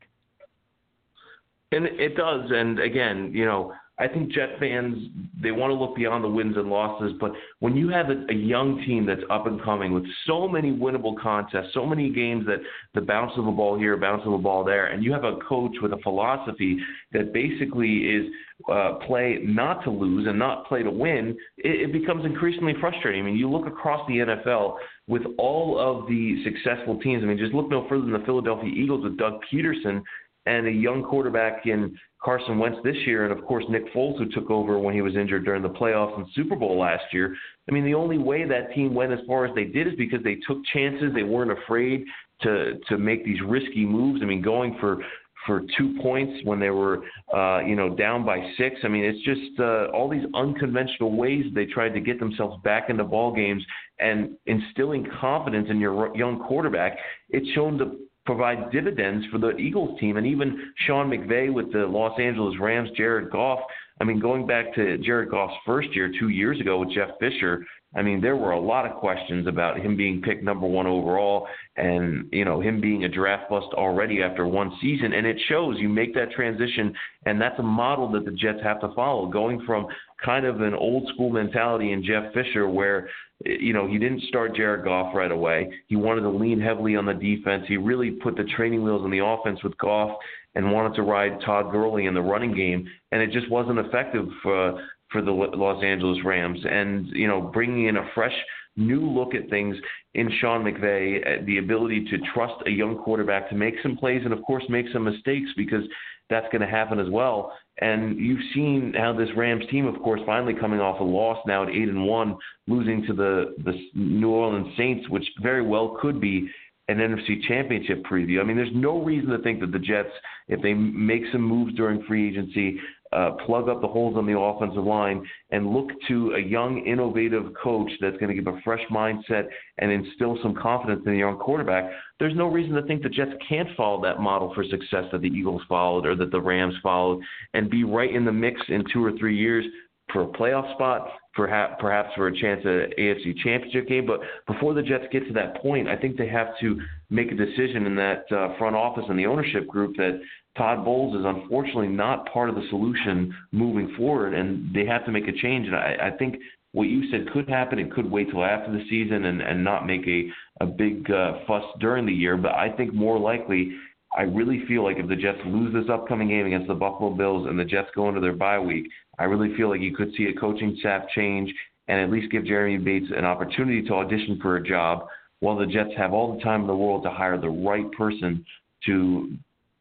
And 1.72 1.86
it 1.86 2.16
does. 2.16 2.50
And 2.50 2.80
again, 2.80 3.32
you 3.34 3.46
know, 3.46 3.74
I 4.00 4.08
think 4.08 4.32
Jet 4.32 4.52
fans 4.60 4.98
they 5.42 5.52
want 5.52 5.72
to 5.72 5.76
look 5.76 5.96
beyond 5.96 6.24
the 6.24 6.30
wins 6.30 6.56
and 6.56 6.70
losses, 6.70 7.14
but 7.20 7.32
when 7.60 7.76
you 7.76 7.90
have 7.90 8.10
a, 8.10 8.26
a 8.30 8.34
young 8.34 8.84
team 8.86 9.06
that's 9.06 9.22
up 9.30 9.46
and 9.46 9.62
coming 9.62 9.94
with 9.94 10.06
so 10.26 10.48
many 10.48 10.72
winnable 10.72 11.18
contests, 11.20 11.74
so 11.74 11.86
many 11.86 12.10
games 12.10 12.46
that 12.46 12.60
the 12.96 13.02
bounce 13.02 13.32
of 13.38 13.46
a 13.48 13.52
ball 13.52 13.78
here, 13.78 13.98
bounce 13.98 14.24
of 14.26 14.34
a 14.34 14.38
ball 14.38 14.64
there, 14.64 14.88
and 14.88 15.04
you 15.04 15.12
have 15.12 15.26
a 15.26 15.38
coach 15.48 15.74
with 15.82 15.92
a 15.92 15.98
philosophy 16.04 16.78
that 17.12 17.34
basically 17.34 17.98
is 17.98 18.26
uh, 18.72 18.96
play 19.06 19.40
not 19.44 19.84
to 19.84 19.90
lose 19.90 20.28
and 20.28 20.38
not 20.38 20.66
play 20.68 20.84
to 20.84 20.92
win, 20.92 21.38
it, 21.58 21.90
it 21.90 21.94
becomes 21.94 22.26
increasingly 22.26 22.74
frustrating. 22.80 23.22
I 23.22 23.26
mean, 23.26 23.38
you 23.38 23.50
look 23.50 23.68
across 23.68 24.06
the 24.08 24.16
NFL 24.16 24.76
with 25.08 25.24
all 25.38 25.80
of 25.80 26.08
the 26.08 26.44
successful 26.44 27.00
teams. 27.00 27.24
I 27.24 27.26
mean, 27.26 27.38
just 27.38 27.54
look 27.54 27.70
no 27.70 27.88
further 27.90 28.04
than 28.04 28.14
the 28.14 28.26
Philadelphia 28.26 28.70
Eagles 28.70 29.04
with 29.04 29.18
Doug 29.18 29.40
Pederson 29.52 30.04
and 30.46 30.68
a 30.68 30.72
young 30.72 31.04
quarterback 31.04 31.66
in 31.66 31.98
Carson 32.22 32.60
Wentz 32.60 32.80
this 32.84 32.96
year, 33.06 33.26
and 33.26 33.38
of 33.38 33.46
course 33.46 33.64
Nick 33.70 33.94
Foles, 33.94 34.18
who 34.18 34.30
took 34.30 34.50
over 34.50 34.78
when 34.78 34.94
he 34.94 35.02
was 35.02 35.16
injured 35.16 35.46
during 35.46 35.64
the 35.64 35.70
playoffs 35.70 36.18
and 36.18 36.28
Super 36.34 36.56
Bowl 36.56 36.78
last 36.78 37.06
year. 37.14 37.36
I 37.70 37.72
mean, 37.72 37.86
the 37.86 37.94
only 37.94 38.18
way 38.18 38.46
that 38.46 38.74
team 38.74 38.94
went 38.94 39.14
as 39.14 39.20
far 39.26 39.46
as 39.46 39.56
they 39.56 39.66
did 39.66 39.88
is 39.88 39.94
because 39.98 40.24
they 40.24 40.38
took 40.48 40.58
chances. 40.74 41.14
They 41.14 41.24
weren't 41.24 41.52
afraid 41.52 42.06
to 42.42 42.80
to 42.88 42.98
make 42.98 43.24
these 43.26 43.42
risky 43.46 43.86
moves. 43.86 44.22
I 44.22 44.26
mean, 44.26 44.42
going 44.42 44.78
for 44.80 45.00
for 45.46 45.62
two 45.78 45.96
points 46.02 46.44
when 46.44 46.60
they 46.60 46.70
were, 46.70 47.04
uh, 47.34 47.60
you 47.62 47.76
know, 47.76 47.96
down 47.96 48.26
by 48.26 48.40
six. 48.58 48.76
I 48.84 48.88
mean, 48.90 49.06
it's 49.06 49.24
just 49.24 49.60
uh, 49.60 49.86
all 49.94 50.10
these 50.10 50.26
unconventional 50.34 51.16
ways 51.16 51.46
they 51.54 51.66
tried 51.66 51.94
to 51.94 52.02
get 52.02 52.20
themselves 52.20 52.62
back 52.64 52.90
into 52.90 53.04
ball 53.04 53.34
games 53.34 53.64
and 54.00 54.36
instilling 54.48 55.08
confidence 55.20 55.68
in 55.70 55.80
your 55.80 56.16
young 56.16 56.40
quarterback. 56.40 56.98
It's 57.30 57.48
shown 57.56 57.78
to 57.78 57.98
provide 58.30 58.72
dividends 58.72 59.26
for 59.32 59.40
the 59.40 59.58
Eagles 59.58 60.00
team, 60.00 60.18
and 60.18 60.28
even 60.28 60.72
Sean 60.86 61.10
McVay 61.10 61.52
with 61.52 61.74
the 61.74 61.80
Los 61.80 62.20
Angeles 62.20 62.60
Rams, 62.60 62.90
Jared 62.96 63.32
Goff. 63.32 63.60
I 64.00 64.04
mean, 64.04 64.20
going 64.20 64.46
back 64.46 64.76
to 64.76 65.00
Jared 65.00 65.32
Goff's 65.32 65.56
first 65.66 65.96
year 65.96 66.12
two 66.20 66.30
years 66.30 66.62
ago 66.62 66.78
with 66.78 66.92
Jeff 66.94 67.10
Fisher, 67.20 67.66
I 67.96 68.04
mean, 68.04 68.22
there 68.22 68.36
were 68.36 68.52
a 68.52 68.60
lot 68.60 68.86
of 68.86 68.98
questions 68.98 69.48
about 69.48 69.80
him 69.80 69.98
being 69.98 70.22
picked 70.22 70.44
number 70.44 70.68
one 70.68 70.86
overall 70.86 71.48
and, 71.76 72.30
you 72.32 72.46
know, 72.46 72.62
him 72.62 72.80
being 72.80 73.06
a 73.06 73.10
draft 73.10 73.50
bust 73.50 73.74
already 73.74 74.22
after 74.22 74.46
one 74.46 74.72
season. 74.80 75.14
And 75.14 75.26
it 75.26 75.38
shows 75.50 75.78
you 75.80 75.90
make 75.90 76.14
that 76.14 76.32
transition, 76.32 76.94
and 77.26 77.42
that's 77.42 77.58
a 77.58 77.64
model 77.64 78.12
that 78.12 78.26
the 78.26 78.32
Jets 78.32 78.60
have 78.62 78.80
to 78.82 78.94
follow, 78.94 79.26
going 79.26 79.64
from 79.66 79.88
kind 80.24 80.46
of 80.46 80.62
an 80.62 80.74
old 80.74 81.10
school 81.14 81.30
mentality 81.30 81.92
in 81.92 82.04
Jeff 82.04 82.34
Fisher 82.34 82.68
where, 82.68 83.10
you 83.46 83.74
know, 83.74 83.88
he 83.88 83.98
didn't 83.98 84.24
start 84.24 84.56
Jared 84.56 84.84
Goff 84.84 85.16
right 85.16 85.32
away. 85.32 85.72
He 85.88 85.96
wanted 85.96 86.22
to 86.22 86.30
lean 86.30 86.60
heavily 86.60 86.96
on 86.96 87.06
the 87.06 87.14
defense. 87.14 87.64
He 87.68 87.78
really 87.78 88.12
put 88.12 88.36
the 88.36 88.44
training 88.56 88.84
wheels 88.84 89.04
on 89.04 89.12
the 89.12 89.24
offense 89.24 89.64
with 89.64 89.78
Goff 89.78 90.18
and 90.56 90.72
wanted 90.72 90.96
to 90.96 91.04
ride 91.04 91.40
Todd 91.46 91.72
Gurley 91.72 92.06
in 92.06 92.14
the 92.14 92.22
running 92.22 92.54
game, 92.56 92.88
and 93.12 93.22
it 93.22 93.32
just 93.32 93.50
wasn't 93.50 93.80
effective 93.80 94.28
for 94.42 94.84
for 95.12 95.22
the 95.22 95.32
Los 95.32 95.84
Angeles 95.84 96.20
Rams. 96.24 96.60
And 96.70 97.08
you 97.08 97.28
know, 97.28 97.42
bringing 97.42 97.86
in 97.86 97.98
a 97.98 98.10
fresh 98.14 98.36
new 98.80 99.10
look 99.10 99.36
at 99.36 99.50
things 99.50 99.76
in 100.14 100.32
Sean 100.40 100.64
McVay, 100.64 101.42
uh, 101.42 101.46
the 101.46 101.58
ability 101.58 102.06
to 102.06 102.18
trust 102.34 102.56
a 102.66 102.72
young 102.72 102.98
quarterback 102.98 103.50
to 103.50 103.56
make 103.56 103.76
some 103.84 103.98
plays 103.98 104.22
and 104.24 104.34
of 104.34 104.42
course 104.44 104.64
make 104.70 104.86
some 104.92 105.04
mistakes 105.04 105.50
because 105.56 105.84
that's 106.30 106.48
going 106.52 106.62
to 106.62 106.68
happen 106.68 107.00
as 107.00 107.10
well. 107.10 107.54
And 107.82 108.20
you've 108.20 108.42
seen 108.54 108.94
how 108.98 109.14
this 109.14 109.30
Rams 109.36 109.64
team, 109.72 109.88
of 109.88 110.02
course, 110.02 110.22
finally 110.26 110.54
coming 110.54 110.80
off 110.80 111.00
a 111.00 111.04
loss 111.04 111.38
now 111.48 111.64
at 111.64 111.70
eight 111.70 111.90
and 111.90 112.06
one, 112.06 112.38
losing 112.68 113.06
to 113.08 113.14
the 113.14 113.56
the 113.64 113.74
New 113.96 114.30
Orleans 114.30 114.76
Saints, 114.78 115.10
which 115.10 115.26
very 115.42 115.62
well 115.62 115.98
could 116.02 116.20
be 116.20 116.50
an 116.90 116.98
NFC 116.98 117.42
Championship 117.48 118.04
preview. 118.04 118.42
I 118.42 118.44
mean, 118.44 118.58
there's 118.58 118.74
no 118.74 119.02
reason 119.02 119.30
to 119.30 119.38
think 119.40 119.60
that 119.62 119.72
the 119.72 119.80
Jets, 119.80 120.10
if 120.48 120.62
they 120.62 120.74
make 120.74 121.22
some 121.32 121.42
moves 121.42 121.76
during 121.76 122.04
free 122.04 122.28
agency, 122.28 122.80
uh, 123.12 123.32
plug 123.46 123.70
up 123.70 123.82
the 123.82 123.88
holes 123.88 124.16
on 124.18 124.26
the 124.26 124.38
offensive 124.38 124.84
line, 124.84 125.26
and 125.52 125.74
look 125.74 125.90
to 126.08 126.34
a 126.34 126.40
young, 126.40 126.86
innovative 126.86 127.52
coach 127.62 127.90
that's 128.00 128.18
going 128.18 128.36
to 128.36 128.42
give 128.42 128.54
a 128.54 128.60
fresh 128.64 128.82
mindset 128.92 129.46
and 129.80 129.92
instill 129.92 130.38
some 130.44 130.56
confidence 130.56 131.02
in 131.06 131.14
the 131.14 131.18
young 131.18 131.38
quarterback, 131.38 131.92
there's 132.20 132.36
no 132.36 132.48
reason 132.48 132.76
to 132.76 132.84
think 132.84 133.02
the 133.02 133.10
Jets 133.10 133.32
can't 133.48 133.70
follow 133.76 134.02
that 134.04 134.20
model 134.20 134.54
for 134.54 134.64
success 134.64 135.06
that 135.12 135.22
the 135.22 135.28
Eagles 135.28 135.62
followed 135.68 136.06
or 136.06 136.16
that 136.16 136.32
the 136.32 136.42
Rams 136.42 136.76
followed 136.84 137.24
and 137.54 137.70
be 137.70 137.84
right 137.84 138.14
in 138.14 138.26
the 138.26 138.32
mix 138.32 138.62
in 138.68 138.84
two 138.94 139.04
or 139.04 139.12
three 139.18 139.38
years 139.38 139.66
for 140.12 140.24
a 140.24 140.28
playoff 140.28 140.72
spot, 140.74 141.08
perhaps 141.34 141.76
perhaps 141.80 142.10
for 142.16 142.28
a 142.28 142.40
chance 142.40 142.62
at 142.62 142.98
AFC 142.98 143.38
Championship 143.44 143.88
game. 143.88 144.06
But 144.06 144.22
before 144.48 144.74
the 144.74 144.82
Jets 144.82 145.06
get 145.12 145.28
to 145.28 145.34
that 145.34 145.62
point, 145.62 145.88
I 145.88 145.96
think 145.96 146.18
they 146.18 146.28
have 146.28 146.48
to 146.62 146.80
make 147.10 147.32
a 147.32 147.36
decision 147.36 147.86
in 147.86 147.96
that 147.96 148.26
uh, 148.32 148.58
front 148.58 148.76
office 148.76 149.06
and 149.08 149.18
the 149.18 149.26
ownership 149.26 149.68
group 149.68 149.96
that 149.98 150.20
Todd 150.58 150.84
Bowles 150.84 151.16
is 151.16 151.26
unfortunately 151.26 151.88
not 151.88 152.32
part 152.32 152.50
of 152.50 152.56
the 152.56 152.68
solution 152.70 153.34
moving 153.52 153.94
forward, 153.96 154.34
and 154.34 154.74
they 154.74 154.86
have 154.86 155.06
to 155.06 155.12
make 155.12 155.28
a 155.28 155.32
change. 155.32 155.68
And 155.68 155.76
I, 155.76 155.96
I 156.08 156.12
think 156.18 156.36
what 156.72 156.84
you 156.84 157.10
said 157.12 157.32
could 157.32 157.50
happen. 157.50 157.80
It 157.80 157.92
could 157.92 158.10
wait 158.10 158.30
till 158.30 158.44
after 158.44 158.72
the 158.72 158.84
season 158.90 159.26
and, 159.26 159.42
and 159.42 159.64
not 159.64 159.88
make 159.88 160.08
a, 160.08 160.30
a 160.62 160.66
big 160.66 161.10
uh, 161.10 161.40
fuss 161.48 161.64
during 161.80 162.06
the 162.06 162.14
year. 162.14 162.38
But 162.38 162.54
I 162.54 162.70
think 162.70 162.94
more 162.94 163.18
likely, 163.18 163.72
I 164.16 164.24
really 164.24 164.66
feel 164.68 164.84
like 164.84 164.98
if 164.98 165.08
the 165.08 165.16
Jets 165.16 165.40
lose 165.46 165.74
this 165.74 165.90
upcoming 165.92 166.30
game 166.30 166.46
against 166.46 166.68
the 166.68 166.76
Buffalo 166.76 167.12
Bills 167.12 167.48
and 167.48 167.58
the 167.58 167.66
Jets 167.66 167.90
go 167.96 168.10
into 168.10 168.22
their 168.22 168.34
bye 168.34 168.60
week, 168.60 168.88
I 169.18 169.24
really 169.26 169.56
feel 169.56 169.70
like 169.70 169.82
you 169.82 169.96
could 169.96 170.14
see 170.16 170.26
a 170.26 170.40
coaching 170.40 170.78
staff 170.80 171.04
change 171.16 171.54
and 171.88 172.00
at 172.00 172.12
least 172.12 172.32
give 172.32 172.46
Jeremy 172.46 172.78
Bates 172.78 173.12
an 173.16 173.26
opportunity 173.26 173.82
to 173.84 173.94
audition 173.96 174.40
for 174.42 174.58
a 174.58 174.64
job 174.64 175.08
while 175.40 175.58
the 175.58 175.66
Jets 175.66 175.92
have 175.98 176.14
all 176.14 176.36
the 176.36 176.44
time 176.44 176.62
in 176.62 176.68
the 176.68 176.76
world 176.76 177.04
to 177.04 177.10
hire 177.10 177.40
the 177.40 177.50
right 177.50 177.90
person 177.94 178.46
to 178.86 179.34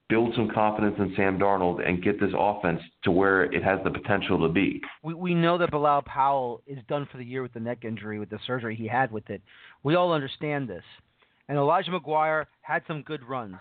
build 0.08 0.32
some 0.34 0.48
confidence 0.52 0.96
in 0.98 1.12
Sam 1.16 1.38
Darnold 1.38 1.86
and 1.86 2.02
get 2.02 2.18
this 2.18 2.32
offense 2.36 2.80
to 3.04 3.10
where 3.10 3.44
it 3.44 3.62
has 3.62 3.78
the 3.84 3.90
potential 3.90 4.38
to 4.46 4.52
be. 4.52 4.80
We 5.02 5.14
we 5.14 5.34
know 5.34 5.58
that 5.58 5.70
Bilal 5.70 6.02
Powell 6.02 6.62
is 6.66 6.78
done 6.88 7.06
for 7.10 7.18
the 7.18 7.24
year 7.24 7.42
with 7.42 7.52
the 7.52 7.60
neck 7.60 7.84
injury, 7.84 8.18
with 8.18 8.30
the 8.30 8.38
surgery 8.46 8.74
he 8.74 8.86
had 8.86 9.12
with 9.12 9.28
it. 9.30 9.42
We 9.82 9.94
all 9.94 10.12
understand 10.12 10.68
this. 10.68 10.84
And 11.48 11.56
Elijah 11.56 11.90
McGuire 11.90 12.46
had 12.62 12.82
some 12.86 13.02
good 13.02 13.22
runs. 13.24 13.56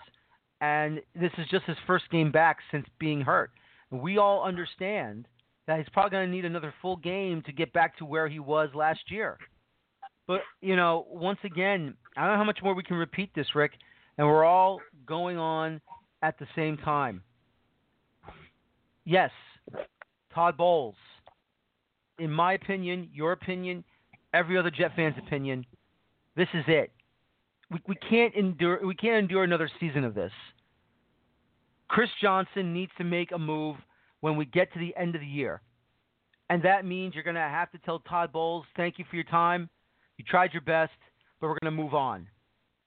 And 0.60 1.00
this 1.14 1.30
is 1.38 1.46
just 1.50 1.64
his 1.66 1.76
first 1.86 2.10
game 2.10 2.30
back 2.30 2.58
since 2.70 2.86
being 2.98 3.20
hurt. 3.20 3.50
We 3.90 4.18
all 4.18 4.44
understand 4.44 5.26
that 5.66 5.78
he's 5.78 5.88
probably 5.92 6.10
going 6.10 6.26
to 6.26 6.34
need 6.34 6.44
another 6.44 6.74
full 6.82 6.96
game 6.96 7.42
to 7.46 7.52
get 7.52 7.72
back 7.72 7.96
to 7.98 8.04
where 8.04 8.28
he 8.28 8.38
was 8.38 8.68
last 8.74 9.00
year. 9.08 9.38
But, 10.26 10.40
you 10.60 10.76
know, 10.76 11.06
once 11.08 11.38
again, 11.44 11.94
I 12.16 12.22
don't 12.22 12.32
know 12.32 12.38
how 12.38 12.44
much 12.44 12.58
more 12.62 12.74
we 12.74 12.82
can 12.82 12.96
repeat 12.96 13.30
this, 13.34 13.54
Rick, 13.54 13.72
and 14.18 14.26
we're 14.26 14.44
all 14.44 14.80
going 15.06 15.38
on 15.38 15.80
at 16.22 16.38
the 16.38 16.46
same 16.56 16.76
time. 16.76 17.22
Yes, 19.04 19.30
Todd 20.34 20.56
Bowles. 20.56 20.96
In 22.18 22.30
my 22.30 22.54
opinion, 22.54 23.08
your 23.12 23.32
opinion, 23.32 23.84
every 24.34 24.58
other 24.58 24.70
Jet 24.70 24.92
fan's 24.96 25.16
opinion, 25.18 25.64
this 26.36 26.48
is 26.52 26.64
it. 26.66 26.92
We, 27.70 27.78
we 27.88 27.94
can't 27.94 28.34
endure 28.34 28.84
we 28.86 28.94
can't 28.94 29.16
endure 29.16 29.44
another 29.44 29.70
season 29.80 30.04
of 30.04 30.14
this. 30.14 30.32
Chris 31.88 32.10
Johnson 32.20 32.74
needs 32.74 32.92
to 32.98 33.04
make 33.04 33.32
a 33.32 33.38
move 33.38 33.76
when 34.20 34.36
we 34.36 34.44
get 34.44 34.72
to 34.72 34.78
the 34.78 34.94
end 34.96 35.14
of 35.14 35.20
the 35.20 35.26
year. 35.26 35.62
And 36.50 36.62
that 36.62 36.84
means 36.84 37.14
you're 37.14 37.24
going 37.24 37.34
to 37.36 37.40
have 37.40 37.70
to 37.72 37.78
tell 37.78 38.00
Todd 38.00 38.32
Bowles, 38.32 38.64
thank 38.76 38.98
you 38.98 39.04
for 39.08 39.16
your 39.16 39.24
time. 39.24 39.68
You 40.16 40.24
tried 40.24 40.52
your 40.52 40.62
best, 40.62 40.92
but 41.40 41.48
we're 41.48 41.58
going 41.62 41.76
to 41.76 41.82
move 41.82 41.94
on. 41.94 42.26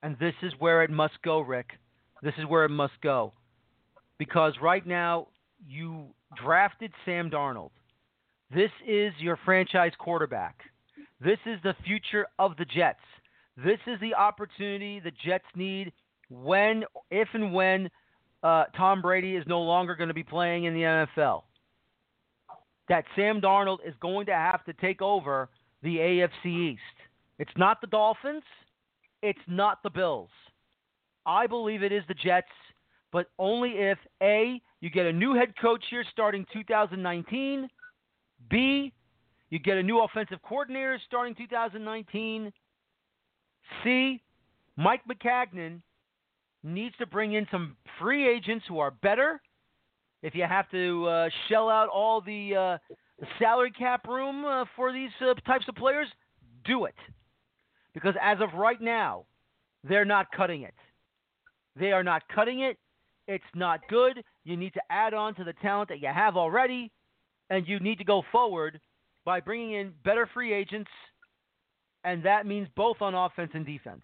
And 0.04 0.18
this 0.20 0.34
is 0.42 0.54
where 0.60 0.84
it 0.84 0.90
must 0.90 1.22
go, 1.24 1.42
Rick. 1.42 1.72
This 2.22 2.34
is 2.38 2.46
where 2.46 2.66
it 2.66 2.70
must 2.70 2.94
go. 3.02 3.34
Because 4.18 4.54
right 4.62 4.86
now, 4.86 5.28
you 5.68 6.08
drafted 6.42 6.92
Sam 7.06 7.30
Darnold. 7.30 7.72
This 8.54 8.72
is 8.88 9.14
your 9.20 9.40
franchise 9.46 9.94
quarterback. 9.98 10.60
This 11.24 11.40
is 11.46 11.60
the 11.64 11.76
future 11.86 12.28
of 12.38 12.58
the 12.58 12.66
Jets. 12.66 13.00
This 13.58 13.80
is 13.88 14.00
the 14.00 14.16
opportunity 14.16 15.00
the 15.00 15.12
Jets 15.26 15.46
need 15.56 15.94
when, 16.30 16.84
if 17.10 17.28
and 17.34 17.54
when 17.54 17.90
uh, 18.44 18.66
Tom 18.76 19.02
Brady 19.02 19.36
is 19.36 19.46
no 19.48 19.62
longer 19.62 19.96
going 19.96 20.08
to 20.08 20.14
be 20.14 20.24
playing 20.24 20.66
in 20.66 20.74
the 20.74 20.82
NFL. 20.82 21.44
That 22.90 23.06
Sam 23.16 23.40
Darnold 23.40 23.80
is 23.86 23.94
going 24.02 24.26
to 24.28 24.34
have 24.34 24.64
to 24.66 24.74
take 24.74 25.02
over 25.02 25.50
the 25.84 25.98
AFC 25.98 26.74
East. 26.74 26.82
It's 27.40 27.52
not 27.56 27.82
the 27.82 27.88
Dolphins. 27.88 28.44
It's 29.22 29.40
not 29.48 29.84
the 29.84 29.90
Bills. 29.90 30.30
I 31.26 31.48
believe 31.48 31.84
it 31.84 31.92
is 31.92 32.04
the 32.08 32.14
Jets, 32.14 32.48
but 33.12 33.28
only 33.38 33.72
if 33.72 33.98
A, 34.22 34.62
you 34.80 34.90
get 34.90 35.06
a 35.06 35.14
new 35.14 35.36
head 35.36 35.54
coach 35.62 35.84
here 35.90 36.04
starting 36.12 36.46
2019, 36.54 37.68
B, 38.50 38.94
you 39.50 39.60
get 39.60 39.78
a 39.78 39.84
new 39.84 40.02
offensive 40.02 40.40
coordinator 40.44 41.00
starting 41.06 41.36
2019, 41.36 42.52
C, 43.84 44.22
Mike 44.78 45.02
Maccagnan 45.10 45.82
needs 46.64 46.96
to 46.98 47.06
bring 47.06 47.34
in 47.34 47.48
some 47.52 47.76
free 48.00 48.28
agents 48.28 48.66
who 48.68 48.80
are 48.80 48.92
better. 48.92 49.42
If 50.24 50.36
you 50.36 50.44
have 50.44 50.70
to 50.72 51.08
uh, 51.08 51.30
shell 51.50 51.70
out 51.70 51.90
all 51.90 52.22
the, 52.22 52.56
uh, 52.56 52.96
salary 53.40 53.72
cap 53.72 54.08
room 54.08 54.46
uh, 54.46 54.66
for 54.76 54.92
these 54.92 55.10
uh, 55.22 55.34
types 55.46 55.66
of 55.68 55.76
players, 55.76 56.08
do 56.66 56.86
it. 56.86 56.96
Because 57.94 58.16
as 58.22 58.40
of 58.42 58.54
right 58.54 58.82
now, 58.82 59.26
they're 59.84 60.06
not 60.06 60.28
cutting 60.32 60.64
it. 60.64 60.74
They 61.76 61.92
are 61.92 62.04
not 62.04 62.24
cutting 62.34 62.62
it. 62.62 62.78
It's 63.28 63.44
not 63.56 63.82
good. 63.90 64.24
You 64.44 64.58
need 64.58 64.74
to 64.74 64.82
add 64.90 65.14
on 65.14 65.36
to 65.36 65.44
the 65.44 65.54
talent 65.62 65.90
that 65.90 66.02
you 66.02 66.10
have 66.14 66.36
already, 66.36 66.92
and 67.50 67.68
you 67.68 67.80
need 67.80 67.98
to 68.00 68.04
go 68.04 68.24
forward 68.32 68.80
by 69.26 69.40
bringing 69.40 69.74
in 69.74 69.94
better 70.04 70.28
free 70.34 70.54
agents, 70.54 70.90
and 72.04 72.24
that 72.24 72.46
means 72.46 72.68
both 72.76 73.02
on 73.02 73.14
offense 73.14 73.52
and 73.54 73.66
defense. 73.66 74.02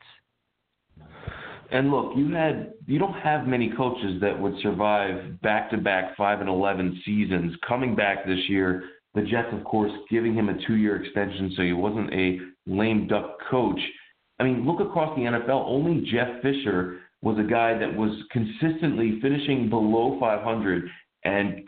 And 1.71 1.91
look, 1.91 2.13
you 2.15 2.32
had 2.34 2.73
you 2.86 2.97
don't 2.99 3.19
have 3.19 3.47
many 3.47 3.71
coaches 3.75 4.21
that 4.21 4.39
would 4.39 4.53
survive 4.62 5.41
back-to-back 5.41 6.15
five 6.15 6.39
and 6.39 6.47
eleven 6.47 7.01
seasons. 7.03 7.53
Coming 7.67 7.95
back 7.95 8.25
this 8.25 8.39
year, 8.47 8.84
the 9.15 9.23
Jets, 9.23 9.49
of 9.51 9.63
course, 9.65 9.91
giving 10.10 10.34
him 10.34 10.49
a 10.49 10.65
two-year 10.65 11.03
extension, 11.03 11.53
so 11.58 11.63
he 11.63 11.73
wasn't 11.73 12.13
a 12.13 12.39
lame 12.67 13.08
duck 13.08 13.38
coach. 13.49 13.80
I 14.39 14.43
mean, 14.43 14.65
look 14.65 14.80
across 14.80 15.15
the 15.17 15.23
NFL. 15.23 15.65
Only 15.67 16.10
Jeff 16.10 16.41
Fisher 16.41 16.99
was 17.21 17.38
a 17.39 17.49
guy 17.49 17.77
that 17.77 17.93
was 17.95 18.12
consistently 18.32 19.19
finishing 19.21 19.69
below 19.69 20.17
500 20.19 20.88
and 21.23 21.67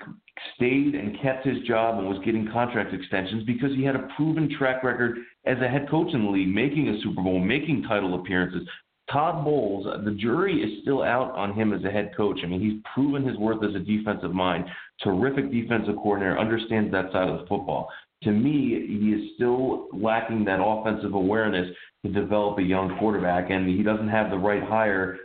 stayed 0.55 0.95
and 0.95 1.19
kept 1.21 1.45
his 1.45 1.59
job 1.67 1.99
and 1.99 2.07
was 2.07 2.19
getting 2.23 2.49
contract 2.51 2.93
extensions 2.93 3.43
because 3.43 3.71
he 3.75 3.83
had 3.83 3.95
a 3.95 4.07
proven 4.15 4.49
track 4.57 4.83
record 4.83 5.17
as 5.45 5.57
a 5.61 5.67
head 5.67 5.89
coach 5.89 6.13
in 6.13 6.23
the 6.23 6.29
league, 6.29 6.53
making 6.53 6.87
a 6.87 7.01
Super 7.01 7.21
Bowl, 7.21 7.39
making 7.39 7.83
title 7.83 8.15
appearances, 8.15 8.67
Todd 9.11 9.43
Bowles, 9.43 9.87
the 10.05 10.11
jury 10.11 10.61
is 10.61 10.81
still 10.83 11.01
out 11.01 11.31
on 11.31 11.53
him 11.53 11.73
as 11.73 11.83
a 11.83 11.89
head 11.89 12.11
coach. 12.15 12.39
I 12.43 12.47
mean, 12.47 12.61
he's 12.61 12.81
proven 12.93 13.27
his 13.27 13.37
worth 13.37 13.63
as 13.63 13.75
a 13.75 13.79
defensive 13.79 14.33
mind. 14.33 14.65
Terrific 15.03 15.51
defensive 15.51 15.95
coordinator, 15.95 16.37
understands 16.37 16.91
that 16.91 17.11
side 17.11 17.27
of 17.27 17.39
the 17.39 17.47
football. 17.47 17.89
To 18.23 18.31
me, 18.31 18.85
he 18.87 19.09
is 19.09 19.31
still 19.35 19.87
lacking 19.93 20.45
that 20.45 20.61
offensive 20.63 21.13
awareness 21.13 21.73
to 22.05 22.11
develop 22.11 22.59
a 22.59 22.63
young 22.63 22.97
quarterback, 22.99 23.49
and 23.49 23.67
he 23.67 23.81
doesn't 23.81 24.09
have 24.09 24.29
the 24.29 24.37
right 24.37 24.63
hire. 24.63 25.17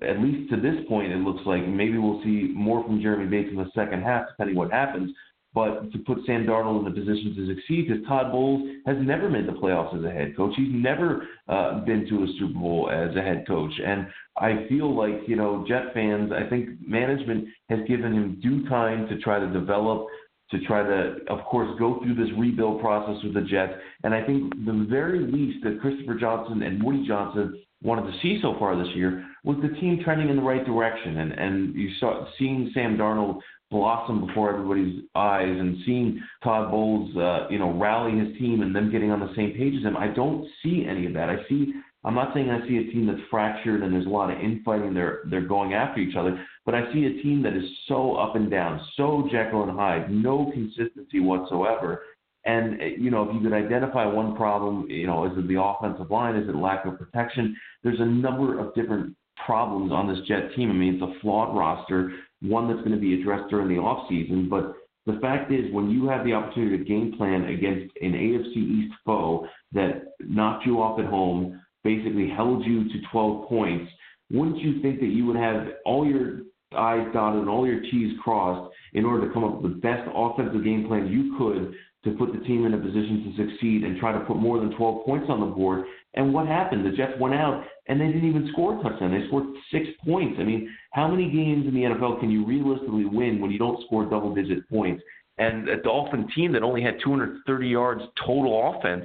At 0.00 0.20
least 0.20 0.50
to 0.50 0.60
this 0.60 0.76
point, 0.88 1.12
it 1.12 1.18
looks 1.18 1.42
like 1.44 1.66
maybe 1.66 1.98
we'll 1.98 2.22
see 2.22 2.52
more 2.54 2.82
from 2.84 3.02
Jeremy 3.02 3.26
Bates 3.26 3.50
in 3.50 3.56
the 3.56 3.70
second 3.74 4.02
half, 4.02 4.28
depending 4.28 4.56
what 4.56 4.70
happens. 4.70 5.12
But 5.54 5.92
to 5.92 5.98
put 5.98 6.24
Sam 6.24 6.46
Darnold 6.46 6.86
in 6.86 6.92
a 6.92 6.94
position 6.94 7.34
to 7.36 7.54
succeed, 7.54 7.86
because 7.86 8.02
Todd 8.06 8.32
Bowles 8.32 8.62
has 8.86 8.96
never 9.00 9.28
made 9.28 9.46
the 9.46 9.52
playoffs 9.52 9.94
as 9.98 10.02
a 10.02 10.10
head 10.10 10.34
coach. 10.34 10.54
He's 10.56 10.72
never 10.72 11.26
uh, 11.46 11.80
been 11.84 12.06
to 12.08 12.22
a 12.24 12.26
Super 12.38 12.58
Bowl 12.58 12.90
as 12.90 13.14
a 13.16 13.20
head 13.20 13.44
coach. 13.46 13.72
And 13.84 14.06
I 14.38 14.66
feel 14.70 14.96
like, 14.96 15.28
you 15.28 15.36
know, 15.36 15.62
Jet 15.68 15.92
fans, 15.92 16.32
I 16.32 16.48
think 16.48 16.70
management 16.80 17.48
has 17.68 17.80
given 17.86 18.14
him 18.14 18.40
due 18.40 18.66
time 18.66 19.06
to 19.08 19.18
try 19.18 19.38
to 19.38 19.46
develop, 19.52 20.06
to 20.52 20.60
try 20.60 20.82
to, 20.82 21.16
of 21.28 21.44
course, 21.44 21.68
go 21.78 22.00
through 22.02 22.14
this 22.14 22.32
rebuild 22.38 22.80
process 22.80 23.22
with 23.22 23.34
the 23.34 23.42
Jets. 23.42 23.74
And 24.04 24.14
I 24.14 24.24
think 24.24 24.54
the 24.64 24.86
very 24.88 25.20
least 25.20 25.62
that 25.64 25.80
Christopher 25.82 26.14
Johnson 26.14 26.62
and 26.62 26.82
Woody 26.82 27.06
Johnson 27.06 27.60
wanted 27.82 28.10
to 28.10 28.18
see 28.22 28.38
so 28.40 28.54
far 28.58 28.76
this 28.76 28.94
year 28.94 29.24
was 29.44 29.56
the 29.62 29.80
team 29.80 30.00
trending 30.04 30.28
in 30.28 30.36
the 30.36 30.42
right 30.42 30.64
direction. 30.64 31.18
And, 31.18 31.32
and 31.32 31.74
you 31.74 31.90
saw 31.98 32.26
seeing 32.38 32.70
Sam 32.74 32.96
Darnold 32.96 33.40
blossom 33.70 34.26
before 34.26 34.52
everybody's 34.52 35.02
eyes 35.14 35.48
and 35.48 35.78
seeing 35.84 36.20
Todd 36.44 36.70
Bowles, 36.70 37.16
uh, 37.16 37.48
you 37.50 37.58
know, 37.58 37.72
rally 37.72 38.18
his 38.18 38.36
team 38.38 38.62
and 38.62 38.74
them 38.74 38.92
getting 38.92 39.10
on 39.10 39.20
the 39.20 39.32
same 39.34 39.52
page 39.52 39.74
as 39.76 39.82
him. 39.82 39.96
I 39.96 40.08
don't 40.08 40.46
see 40.62 40.86
any 40.88 41.06
of 41.06 41.14
that. 41.14 41.28
I 41.28 41.36
see. 41.48 41.72
I'm 42.04 42.14
not 42.14 42.34
saying 42.34 42.50
I 42.50 42.66
see 42.68 42.78
a 42.78 42.92
team 42.92 43.06
that's 43.06 43.20
fractured 43.30 43.82
and 43.82 43.92
there's 43.92 44.06
a 44.06 44.10
lot 44.10 44.30
of 44.30 44.38
infighting. 44.40 44.92
They're 44.92 45.20
they're 45.30 45.46
going 45.46 45.72
after 45.72 46.00
each 46.00 46.16
other, 46.16 46.44
but 46.66 46.74
I 46.74 46.92
see 46.92 47.06
a 47.06 47.22
team 47.22 47.42
that 47.42 47.54
is 47.56 47.64
so 47.86 48.14
up 48.16 48.34
and 48.34 48.50
down, 48.50 48.80
so 48.96 49.28
Jekyll 49.30 49.62
and 49.62 49.78
Hyde, 49.78 50.10
no 50.10 50.50
consistency 50.52 51.20
whatsoever. 51.20 52.02
And 52.44 52.80
you 52.98 53.10
know, 53.10 53.28
if 53.28 53.34
you 53.34 53.40
could 53.40 53.52
identify 53.52 54.04
one 54.04 54.34
problem, 54.34 54.90
you 54.90 55.06
know, 55.06 55.26
is 55.26 55.32
it 55.38 55.46
the 55.46 55.62
offensive 55.62 56.10
line? 56.10 56.34
Is 56.34 56.48
it 56.48 56.56
lack 56.56 56.84
of 56.86 56.98
protection? 56.98 57.56
There's 57.82 58.00
a 58.00 58.06
number 58.06 58.58
of 58.58 58.74
different 58.74 59.16
problems 59.44 59.92
on 59.92 60.08
this 60.08 60.26
Jet 60.26 60.54
team. 60.54 60.70
I 60.70 60.74
mean, 60.74 60.94
it's 60.94 61.02
a 61.02 61.20
flawed 61.20 61.56
roster 61.56 62.12
one 62.42 62.68
that's 62.68 62.80
going 62.80 62.92
to 62.92 63.00
be 63.00 63.20
addressed 63.20 63.50
during 63.50 63.68
the 63.68 63.80
off 63.80 64.08
season. 64.08 64.48
But 64.48 64.74
the 65.06 65.18
fact 65.20 65.52
is, 65.52 65.72
when 65.72 65.90
you 65.90 66.08
have 66.08 66.24
the 66.24 66.32
opportunity 66.32 66.78
to 66.78 66.84
game 66.84 67.14
plan 67.16 67.44
against 67.44 67.94
an 68.00 68.12
AFC 68.12 68.56
East 68.56 68.94
foe 69.04 69.46
that 69.72 70.14
knocked 70.20 70.66
you 70.66 70.82
off 70.82 70.98
at 70.98 71.06
home, 71.06 71.60
basically 71.84 72.28
held 72.28 72.64
you 72.64 72.84
to 72.84 72.94
12 73.10 73.48
points, 73.48 73.90
wouldn't 74.30 74.58
you 74.58 74.80
think 74.80 75.00
that 75.00 75.06
you 75.06 75.26
would 75.26 75.36
have 75.36 75.66
all 75.84 76.06
your 76.06 76.40
I's 76.76 77.12
dotted 77.12 77.40
and 77.40 77.50
all 77.50 77.66
your 77.66 77.80
T's 77.80 78.12
crossed 78.22 78.72
in 78.94 79.04
order 79.04 79.26
to 79.26 79.34
come 79.34 79.44
up 79.44 79.60
with 79.60 79.72
the 79.72 79.78
best 79.78 80.08
offensive 80.14 80.64
game 80.64 80.86
plan 80.86 81.08
you 81.08 81.36
could 81.36 81.74
to 82.04 82.18
put 82.18 82.32
the 82.32 82.44
team 82.46 82.64
in 82.64 82.74
a 82.74 82.78
position 82.78 83.24
to 83.24 83.44
succeed 83.44 83.84
and 83.84 83.98
try 83.98 84.12
to 84.12 84.20
put 84.20 84.36
more 84.36 84.58
than 84.58 84.74
12 84.76 85.04
points 85.04 85.26
on 85.28 85.40
the 85.40 85.46
board? 85.46 85.84
And 86.14 86.32
what 86.32 86.46
happened? 86.46 86.84
The 86.84 86.96
Jets 86.96 87.12
went 87.18 87.34
out 87.34 87.64
and 87.88 88.00
they 88.00 88.06
didn't 88.06 88.28
even 88.28 88.48
score 88.52 88.78
a 88.78 88.82
touchdown. 88.82 89.12
They 89.12 89.26
scored 89.28 89.46
six 89.70 89.86
points. 90.04 90.36
I 90.38 90.44
mean, 90.44 90.68
how 90.92 91.08
many 91.08 91.30
games 91.30 91.66
in 91.66 91.74
the 91.74 91.80
NFL 91.80 92.20
can 92.20 92.30
you 92.30 92.44
realistically 92.44 93.06
win 93.06 93.40
when 93.40 93.50
you 93.50 93.58
don't 93.58 93.82
score 93.86 94.04
double 94.04 94.34
digit 94.34 94.68
points? 94.68 95.02
And 95.38 95.68
a 95.68 95.82
Dolphin 95.82 96.28
team 96.34 96.52
that 96.52 96.62
only 96.62 96.82
had 96.82 96.96
230 97.02 97.66
yards 97.66 98.02
total 98.24 98.76
offense, 98.76 99.04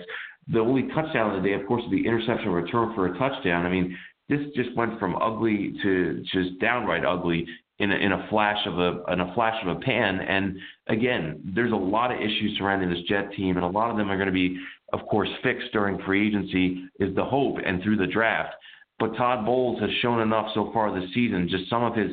the 0.49 0.59
only 0.59 0.83
touchdown 0.93 1.35
of 1.35 1.41
the 1.41 1.47
day, 1.47 1.55
of 1.55 1.65
course, 1.65 1.83
is 1.83 1.91
the 1.91 2.05
interception 2.05 2.49
return 2.49 2.93
for 2.93 3.07
a 3.07 3.17
touchdown. 3.17 3.65
I 3.65 3.69
mean, 3.69 3.97
this 4.29 4.41
just 4.55 4.75
went 4.75 4.99
from 4.99 5.15
ugly 5.15 5.73
to 5.83 6.23
just 6.33 6.59
downright 6.59 7.05
ugly 7.05 7.47
in 7.79 7.91
a, 7.91 7.95
in 7.95 8.11
a 8.11 8.27
flash 8.29 8.57
of 8.65 8.79
a 8.79 9.03
in 9.11 9.19
a 9.21 9.33
flash 9.33 9.55
of 9.65 9.75
a 9.75 9.79
pan. 9.79 10.19
And 10.19 10.57
again, 10.87 11.41
there's 11.55 11.71
a 11.71 11.75
lot 11.75 12.11
of 12.11 12.19
issues 12.19 12.55
surrounding 12.57 12.89
this 12.89 13.03
Jet 13.07 13.31
team, 13.35 13.55
and 13.55 13.65
a 13.65 13.69
lot 13.69 13.89
of 13.89 13.97
them 13.97 14.09
are 14.09 14.17
going 14.17 14.27
to 14.27 14.33
be, 14.33 14.57
of 14.93 15.05
course, 15.07 15.29
fixed 15.43 15.71
during 15.73 15.99
free 16.03 16.27
agency. 16.27 16.83
Is 16.99 17.15
the 17.15 17.23
hope 17.23 17.57
and 17.65 17.81
through 17.83 17.97
the 17.97 18.07
draft. 18.07 18.53
But 18.99 19.15
Todd 19.15 19.45
Bowles 19.45 19.79
has 19.81 19.91
shown 20.01 20.21
enough 20.21 20.47
so 20.53 20.71
far 20.73 20.97
this 20.97 21.09
season. 21.13 21.47
Just 21.49 21.69
some 21.69 21.83
of 21.83 21.95
his 21.95 22.11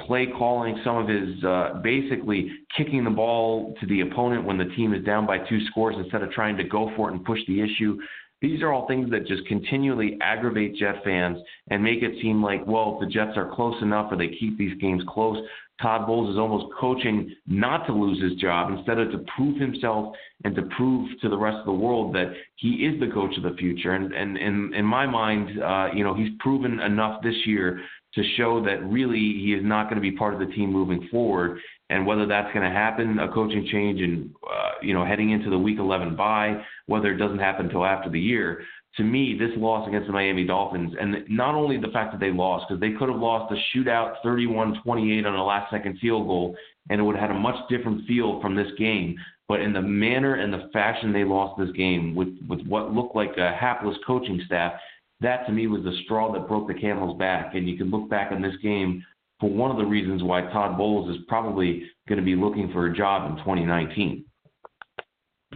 play 0.00 0.26
calling, 0.26 0.80
some 0.84 0.96
of 0.96 1.08
his 1.08 1.42
uh, 1.44 1.80
basically 1.82 2.50
kicking 2.76 3.04
the 3.04 3.10
ball 3.10 3.74
to 3.80 3.86
the 3.86 4.00
opponent 4.00 4.44
when 4.44 4.58
the 4.58 4.64
team 4.76 4.92
is 4.92 5.04
down 5.04 5.26
by 5.26 5.38
two 5.38 5.64
scores 5.66 5.94
instead 5.98 6.22
of 6.22 6.30
trying 6.32 6.56
to 6.56 6.64
go 6.64 6.90
for 6.96 7.08
it 7.08 7.14
and 7.14 7.24
push 7.24 7.38
the 7.46 7.60
issue. 7.60 7.98
These 8.44 8.60
are 8.60 8.74
all 8.74 8.86
things 8.86 9.10
that 9.10 9.26
just 9.26 9.46
continually 9.46 10.18
aggravate 10.20 10.76
Jet 10.76 10.96
fans 11.02 11.38
and 11.70 11.82
make 11.82 12.02
it 12.02 12.20
seem 12.20 12.42
like, 12.42 12.66
well, 12.66 12.98
if 13.00 13.08
the 13.08 13.10
Jets 13.10 13.38
are 13.38 13.50
close 13.54 13.80
enough 13.80 14.12
or 14.12 14.18
they 14.18 14.36
keep 14.38 14.58
these 14.58 14.78
games 14.82 15.02
close, 15.08 15.38
Todd 15.80 16.06
Bowles 16.06 16.28
is 16.28 16.38
almost 16.38 16.66
coaching 16.78 17.34
not 17.46 17.86
to 17.86 17.94
lose 17.94 18.22
his 18.22 18.38
job 18.38 18.70
instead 18.70 18.98
of 18.98 19.12
to 19.12 19.24
prove 19.34 19.58
himself 19.58 20.14
and 20.44 20.54
to 20.56 20.62
prove 20.76 21.08
to 21.22 21.30
the 21.30 21.38
rest 21.38 21.56
of 21.56 21.64
the 21.64 21.72
world 21.72 22.14
that 22.16 22.34
he 22.56 22.84
is 22.84 23.00
the 23.00 23.10
coach 23.14 23.34
of 23.38 23.44
the 23.44 23.56
future. 23.58 23.94
And 23.94 24.12
and, 24.12 24.36
and 24.36 24.74
in 24.74 24.84
my 24.84 25.06
mind, 25.06 25.62
uh, 25.62 25.88
you 25.94 26.04
know, 26.04 26.12
he's 26.12 26.30
proven 26.38 26.80
enough 26.80 27.22
this 27.22 27.46
year 27.46 27.80
to 28.14 28.22
show 28.36 28.62
that 28.64 28.84
really 28.84 29.18
he 29.42 29.54
is 29.58 29.64
not 29.64 29.84
going 29.84 29.96
to 29.96 30.02
be 30.02 30.12
part 30.12 30.34
of 30.34 30.40
the 30.40 30.54
team 30.54 30.70
moving 30.70 31.08
forward. 31.10 31.58
And 31.88 32.06
whether 32.06 32.26
that's 32.26 32.52
going 32.52 32.68
to 32.68 32.74
happen, 32.74 33.18
a 33.18 33.32
coaching 33.32 33.66
change, 33.72 34.00
and 34.00 34.30
uh, 34.46 34.63
you 34.84 34.94
know, 34.94 35.04
heading 35.04 35.30
into 35.30 35.50
the 35.50 35.58
Week 35.58 35.78
11 35.78 36.16
bye, 36.16 36.62
whether 36.86 37.12
it 37.12 37.16
doesn't 37.16 37.38
happen 37.38 37.66
until 37.66 37.84
after 37.84 38.10
the 38.10 38.20
year, 38.20 38.64
to 38.96 39.02
me, 39.02 39.36
this 39.38 39.50
loss 39.56 39.88
against 39.88 40.06
the 40.06 40.12
Miami 40.12 40.44
Dolphins, 40.44 40.94
and 41.00 41.24
not 41.28 41.54
only 41.54 41.78
the 41.78 41.88
fact 41.88 42.12
that 42.12 42.20
they 42.20 42.30
lost, 42.30 42.66
because 42.68 42.80
they 42.80 42.92
could 42.92 43.08
have 43.08 43.18
lost 43.18 43.52
a 43.52 43.76
shootout 43.76 44.14
31 44.22 44.80
28 44.84 45.26
on 45.26 45.34
a 45.34 45.44
last 45.44 45.70
second 45.70 45.98
field 45.98 46.26
goal, 46.26 46.56
and 46.90 47.00
it 47.00 47.04
would 47.04 47.16
have 47.16 47.30
had 47.30 47.36
a 47.36 47.40
much 47.40 47.56
different 47.68 48.06
feel 48.06 48.40
from 48.40 48.54
this 48.54 48.70
game. 48.78 49.16
But 49.48 49.60
in 49.60 49.72
the 49.72 49.82
manner 49.82 50.36
and 50.36 50.52
the 50.52 50.70
fashion 50.72 51.12
they 51.12 51.24
lost 51.24 51.58
this 51.58 51.74
game, 51.76 52.14
with, 52.14 52.28
with 52.48 52.64
what 52.66 52.92
looked 52.92 53.16
like 53.16 53.36
a 53.36 53.52
hapless 53.52 53.96
coaching 54.06 54.40
staff, 54.46 54.74
that 55.20 55.46
to 55.46 55.52
me 55.52 55.66
was 55.66 55.82
the 55.82 55.96
straw 56.04 56.32
that 56.32 56.48
broke 56.48 56.68
the 56.68 56.74
camel's 56.74 57.18
back. 57.18 57.54
And 57.54 57.68
you 57.68 57.76
can 57.76 57.90
look 57.90 58.08
back 58.08 58.32
on 58.32 58.40
this 58.40 58.56
game 58.62 59.04
for 59.40 59.50
one 59.50 59.70
of 59.70 59.76
the 59.76 59.84
reasons 59.84 60.22
why 60.22 60.42
Todd 60.42 60.78
Bowles 60.78 61.14
is 61.14 61.22
probably 61.28 61.84
going 62.08 62.18
to 62.18 62.24
be 62.24 62.36
looking 62.36 62.70
for 62.72 62.86
a 62.86 62.96
job 62.96 63.30
in 63.30 63.36
2019. 63.38 64.24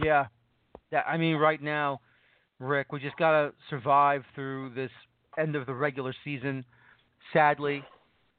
Yeah. 0.03 0.25
I 1.07 1.17
mean, 1.17 1.35
right 1.35 1.61
now, 1.61 2.01
Rick. 2.59 2.91
We 2.91 2.99
just 2.99 3.17
got 3.17 3.31
to 3.31 3.53
survive 3.69 4.23
through 4.35 4.73
this 4.73 4.91
end 5.37 5.55
of 5.55 5.65
the 5.65 5.73
regular 5.73 6.13
season. 6.23 6.65
Sadly, 7.31 7.83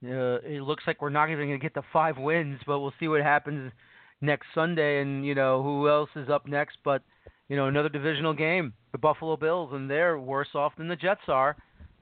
uh, 0.04 0.40
it 0.42 0.62
looks 0.62 0.84
like 0.86 1.00
we're 1.00 1.10
not 1.10 1.30
even 1.30 1.46
going 1.48 1.58
to 1.58 1.62
get 1.62 1.74
the 1.74 1.82
five 1.92 2.18
wins, 2.18 2.60
but 2.66 2.80
we'll 2.80 2.92
see 3.00 3.08
what 3.08 3.22
happens 3.22 3.72
next 4.20 4.46
Sunday. 4.54 5.00
And, 5.00 5.24
you 5.24 5.34
know, 5.34 5.62
who 5.62 5.88
else 5.88 6.10
is 6.16 6.28
up 6.28 6.46
next 6.46 6.78
but, 6.84 7.02
you 7.48 7.56
know, 7.56 7.66
another 7.66 7.88
divisional 7.88 8.34
game, 8.34 8.72
the 8.92 8.98
Buffalo 8.98 9.36
Bills, 9.36 9.70
and 9.72 9.90
they're 9.90 10.18
worse 10.18 10.54
off 10.54 10.72
than 10.76 10.88
the 10.88 10.96
Jets 10.96 11.22
are. 11.28 11.56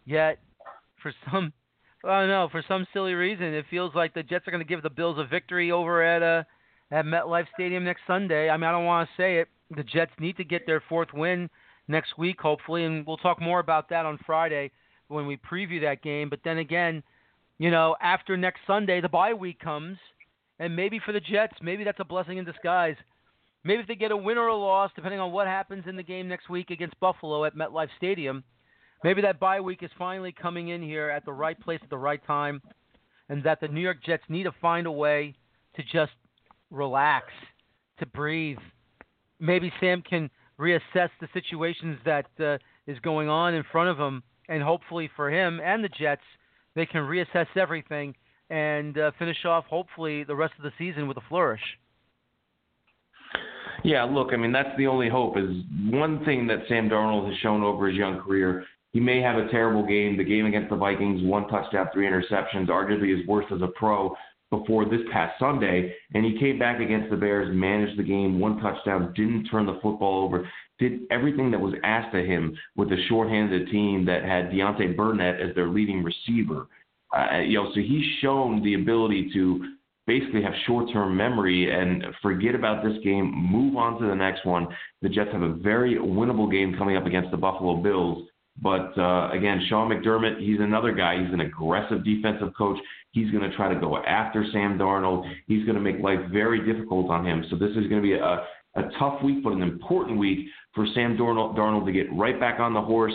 Yet, 0.04 0.38
for 1.02 1.12
some, 1.30 1.52
I 2.04 2.20
don't 2.20 2.28
know, 2.28 2.48
for 2.50 2.64
some 2.66 2.86
silly 2.92 3.14
reason, 3.14 3.46
it 3.46 3.66
feels 3.70 3.94
like 3.94 4.14
the 4.14 4.22
Jets 4.22 4.48
are 4.48 4.50
going 4.50 4.64
to 4.64 4.68
give 4.68 4.82
the 4.82 4.90
Bills 4.90 5.18
a 5.18 5.24
victory 5.24 5.70
over 5.70 6.02
at 6.02 6.22
uh, 6.22 6.44
at 6.90 7.04
MetLife 7.04 7.46
Stadium 7.54 7.84
next 7.84 8.02
Sunday. 8.06 8.48
I 8.48 8.56
mean, 8.56 8.64
I 8.64 8.72
don't 8.72 8.84
want 8.84 9.08
to 9.08 9.22
say 9.22 9.38
it. 9.38 9.48
The 9.76 9.82
Jets 9.82 10.12
need 10.18 10.36
to 10.38 10.44
get 10.44 10.66
their 10.66 10.82
fourth 10.88 11.12
win 11.12 11.50
next 11.88 12.16
week, 12.18 12.40
hopefully, 12.40 12.84
and 12.84 13.06
we'll 13.06 13.16
talk 13.18 13.40
more 13.40 13.60
about 13.60 13.88
that 13.90 14.06
on 14.06 14.18
Friday 14.24 14.70
when 15.08 15.26
we 15.26 15.36
preview 15.36 15.80
that 15.82 16.02
game. 16.02 16.28
But 16.28 16.40
then 16.44 16.58
again, 16.58 17.02
you 17.58 17.70
know, 17.70 17.96
after 18.00 18.36
next 18.36 18.60
Sunday, 18.66 19.00
the 19.00 19.08
bye 19.08 19.34
week 19.34 19.58
comes, 19.58 19.98
and 20.58 20.74
maybe 20.74 21.00
for 21.04 21.12
the 21.12 21.20
Jets, 21.20 21.54
maybe 21.60 21.84
that's 21.84 22.00
a 22.00 22.04
blessing 22.04 22.38
in 22.38 22.44
disguise. 22.44 22.96
Maybe 23.64 23.82
if 23.82 23.88
they 23.88 23.96
get 23.96 24.12
a 24.12 24.16
win 24.16 24.38
or 24.38 24.46
a 24.46 24.56
loss, 24.56 24.90
depending 24.94 25.20
on 25.20 25.32
what 25.32 25.46
happens 25.46 25.84
in 25.86 25.96
the 25.96 26.02
game 26.02 26.28
next 26.28 26.48
week 26.48 26.70
against 26.70 26.98
Buffalo 27.00 27.44
at 27.44 27.56
MetLife 27.56 27.88
Stadium, 27.96 28.44
maybe 29.02 29.20
that 29.22 29.40
bye 29.40 29.60
week 29.60 29.82
is 29.82 29.90
finally 29.98 30.32
coming 30.32 30.68
in 30.68 30.82
here 30.82 31.10
at 31.10 31.24
the 31.24 31.32
right 31.32 31.58
place 31.60 31.80
at 31.82 31.90
the 31.90 31.98
right 31.98 32.24
time, 32.26 32.62
and 33.28 33.42
that 33.44 33.60
the 33.60 33.68
New 33.68 33.80
York 33.80 34.02
Jets 34.04 34.22
need 34.28 34.44
to 34.44 34.52
find 34.60 34.86
a 34.86 34.92
way 34.92 35.34
to 35.76 35.82
just 35.82 36.12
relax, 36.70 37.26
to 37.98 38.06
breathe. 38.06 38.58
Maybe 39.40 39.72
Sam 39.80 40.02
can 40.02 40.30
reassess 40.58 41.10
the 41.20 41.28
situations 41.32 41.98
that 42.04 42.26
uh, 42.40 42.58
is 42.86 42.98
going 43.00 43.28
on 43.28 43.54
in 43.54 43.64
front 43.70 43.88
of 43.90 43.98
him, 43.98 44.22
and 44.48 44.62
hopefully 44.62 45.10
for 45.14 45.30
him 45.30 45.60
and 45.62 45.82
the 45.82 45.88
Jets, 45.88 46.22
they 46.74 46.86
can 46.86 47.02
reassess 47.02 47.46
everything 47.56 48.14
and 48.50 48.98
uh, 48.98 49.10
finish 49.18 49.44
off 49.44 49.64
hopefully 49.66 50.24
the 50.24 50.34
rest 50.34 50.54
of 50.56 50.64
the 50.64 50.72
season 50.78 51.06
with 51.06 51.16
a 51.16 51.22
flourish. 51.28 51.60
Yeah, 53.84 54.04
look, 54.04 54.32
I 54.32 54.36
mean 54.36 54.52
that's 54.52 54.76
the 54.76 54.86
only 54.86 55.08
hope. 55.08 55.36
Is 55.36 55.50
one 55.90 56.24
thing 56.24 56.46
that 56.48 56.60
Sam 56.68 56.88
Darnold 56.88 57.28
has 57.28 57.38
shown 57.38 57.62
over 57.62 57.88
his 57.88 57.96
young 57.96 58.20
career. 58.20 58.64
He 58.92 59.00
may 59.00 59.20
have 59.20 59.36
a 59.36 59.48
terrible 59.50 59.86
game. 59.86 60.16
The 60.16 60.24
game 60.24 60.46
against 60.46 60.70
the 60.70 60.76
Vikings, 60.76 61.22
one 61.22 61.46
touchdown, 61.48 61.88
three 61.92 62.06
interceptions, 62.06 62.68
arguably 62.68 63.16
his 63.16 63.26
worst 63.28 63.52
as 63.52 63.60
a 63.62 63.68
pro. 63.68 64.16
Before 64.50 64.84
this 64.84 65.00
past 65.12 65.38
Sunday, 65.38 65.94
and 66.14 66.24
he 66.24 66.38
came 66.38 66.58
back 66.58 66.80
against 66.80 67.10
the 67.10 67.16
Bears, 67.16 67.54
managed 67.54 67.98
the 67.98 68.02
game, 68.02 68.40
one 68.40 68.58
touchdown, 68.60 69.12
didn't 69.14 69.46
turn 69.50 69.66
the 69.66 69.78
football 69.82 70.24
over, 70.24 70.48
did 70.78 71.00
everything 71.10 71.50
that 71.50 71.60
was 71.60 71.74
asked 71.84 72.14
of 72.14 72.24
him 72.24 72.56
with 72.76 72.88
a 72.92 72.96
shorthanded 73.08 73.68
team 73.70 74.04
that 74.06 74.24
had 74.24 74.50
Deontay 74.50 74.96
Burnett 74.96 75.40
as 75.40 75.54
their 75.54 75.68
leading 75.68 76.02
receiver. 76.02 76.66
Uh, 77.16 77.38
you 77.38 77.58
know, 77.58 77.70
so 77.74 77.80
he's 77.80 78.04
shown 78.20 78.62
the 78.62 78.74
ability 78.74 79.30
to 79.34 79.64
basically 80.06 80.42
have 80.42 80.54
short-term 80.66 81.16
memory 81.16 81.70
and 81.70 82.04
forget 82.22 82.54
about 82.54 82.82
this 82.82 82.96
game, 83.04 83.30
move 83.34 83.76
on 83.76 84.00
to 84.00 84.06
the 84.06 84.14
next 84.14 84.46
one. 84.46 84.66
The 85.02 85.08
Jets 85.08 85.30
have 85.32 85.42
a 85.42 85.52
very 85.52 85.96
winnable 85.96 86.50
game 86.50 86.74
coming 86.78 86.96
up 86.96 87.06
against 87.06 87.30
the 87.30 87.36
Buffalo 87.36 87.76
Bills. 87.76 88.26
But 88.60 88.96
uh, 88.98 89.30
again, 89.30 89.64
Sean 89.68 89.90
McDermott, 89.90 90.40
he's 90.40 90.60
another 90.60 90.92
guy. 90.92 91.22
He's 91.22 91.32
an 91.32 91.40
aggressive 91.40 92.04
defensive 92.04 92.52
coach. 92.56 92.78
He's 93.12 93.30
going 93.30 93.48
to 93.48 93.56
try 93.56 93.72
to 93.72 93.78
go 93.78 93.98
after 93.98 94.44
Sam 94.52 94.78
Darnold. 94.78 95.30
He's 95.46 95.64
going 95.64 95.76
to 95.76 95.80
make 95.80 96.00
life 96.00 96.18
very 96.32 96.70
difficult 96.70 97.10
on 97.10 97.24
him. 97.24 97.44
So 97.50 97.56
this 97.56 97.70
is 97.70 97.86
going 97.88 97.96
to 97.96 98.02
be 98.02 98.14
a, 98.14 98.44
a 98.76 98.90
tough 98.98 99.22
week, 99.22 99.42
but 99.44 99.52
an 99.52 99.62
important 99.62 100.18
week 100.18 100.48
for 100.74 100.86
Sam 100.94 101.16
Darnold, 101.16 101.56
Darnold 101.56 101.86
to 101.86 101.92
get 101.92 102.06
right 102.12 102.38
back 102.38 102.60
on 102.60 102.74
the 102.74 102.82
horse, 102.82 103.14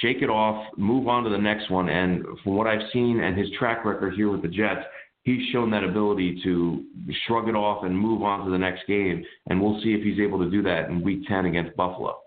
shake 0.00 0.22
it 0.22 0.30
off, 0.30 0.66
move 0.76 1.08
on 1.08 1.24
to 1.24 1.30
the 1.30 1.38
next 1.38 1.70
one. 1.70 1.88
And 1.88 2.24
from 2.42 2.56
what 2.56 2.66
I've 2.66 2.90
seen 2.92 3.20
and 3.20 3.38
his 3.38 3.48
track 3.58 3.84
record 3.84 4.14
here 4.14 4.30
with 4.30 4.42
the 4.42 4.48
Jets, 4.48 4.84
he's 5.22 5.48
shown 5.52 5.70
that 5.70 5.84
ability 5.84 6.40
to 6.42 6.84
shrug 7.26 7.48
it 7.48 7.54
off 7.54 7.84
and 7.84 7.96
move 7.96 8.22
on 8.22 8.44
to 8.44 8.50
the 8.50 8.58
next 8.58 8.86
game. 8.86 9.24
And 9.46 9.60
we'll 9.60 9.80
see 9.82 9.94
if 9.94 10.02
he's 10.02 10.20
able 10.20 10.38
to 10.40 10.50
do 10.50 10.62
that 10.62 10.88
in 10.88 11.02
Week 11.02 11.26
10 11.28 11.46
against 11.46 11.76
Buffalo. 11.76 12.21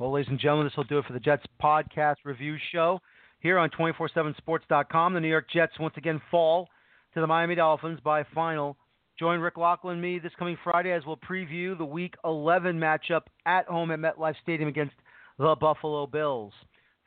Well, 0.00 0.12
ladies 0.12 0.30
and 0.30 0.40
gentlemen, 0.40 0.66
this 0.66 0.74
will 0.78 0.84
do 0.84 0.96
it 0.96 1.04
for 1.04 1.12
the 1.12 1.20
Jets 1.20 1.42
podcast 1.62 2.16
review 2.24 2.56
show 2.72 3.02
here 3.40 3.58
on 3.58 3.68
247sports.com. 3.68 5.12
The 5.12 5.20
New 5.20 5.28
York 5.28 5.50
Jets 5.52 5.78
once 5.78 5.92
again 5.98 6.22
fall 6.30 6.70
to 7.12 7.20
the 7.20 7.26
Miami 7.26 7.54
Dolphins 7.54 8.00
by 8.02 8.24
final. 8.34 8.78
Join 9.18 9.40
Rick 9.40 9.56
Laughland 9.56 9.92
and 9.92 10.00
me 10.00 10.18
this 10.18 10.32
coming 10.38 10.56
Friday 10.64 10.90
as 10.92 11.02
we'll 11.04 11.18
preview 11.18 11.76
the 11.76 11.84
Week 11.84 12.14
11 12.24 12.80
matchup 12.80 13.24
at 13.44 13.66
home 13.66 13.90
at 13.90 13.98
MetLife 13.98 14.36
Stadium 14.42 14.70
against 14.70 14.94
the 15.38 15.54
Buffalo 15.60 16.06
Bills. 16.06 16.54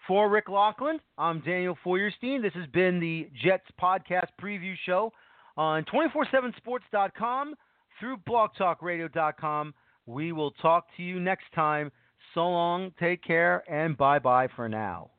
For 0.08 0.30
Rick 0.30 0.46
Laughland, 0.46 1.00
I'm 1.18 1.40
Daniel 1.40 1.76
Feuerstein. 1.84 2.44
This 2.44 2.54
has 2.54 2.68
been 2.68 3.00
the 3.00 3.28
Jets 3.44 3.66
podcast 3.82 4.28
preview 4.40 4.76
show 4.86 5.12
on 5.58 5.84
247sports.com 5.86 7.56
through 8.00 8.18
blogtalkradio.com. 8.18 9.74
We 10.06 10.32
will 10.32 10.52
talk 10.52 10.86
to 10.98 11.02
you 11.02 11.20
next 11.20 11.46
time. 11.56 11.92
So 12.34 12.50
long, 12.50 12.92
take 13.00 13.24
care, 13.24 13.64
and 13.70 13.96
bye 13.96 14.20
bye 14.20 14.48
for 14.56 14.68
now. 14.68 15.12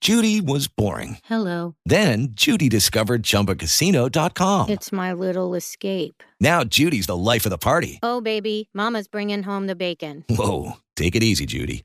Judy 0.00 0.40
was 0.40 0.66
boring. 0.66 1.18
Hello. 1.24 1.76
Then 1.86 2.28
Judy 2.32 2.68
discovered 2.68 3.22
ChumbaCasino.com. 3.22 4.70
It's 4.70 4.90
my 4.90 5.12
little 5.12 5.54
escape. 5.54 6.24
Now 6.40 6.64
Judy's 6.64 7.06
the 7.06 7.16
life 7.16 7.46
of 7.46 7.50
the 7.50 7.58
party. 7.58 8.00
Oh, 8.02 8.20
baby, 8.20 8.68
Mama's 8.74 9.06
bringing 9.06 9.44
home 9.44 9.68
the 9.68 9.76
bacon. 9.76 10.24
Whoa, 10.28 10.72
take 10.96 11.14
it 11.14 11.22
easy, 11.22 11.46
Judy. 11.46 11.84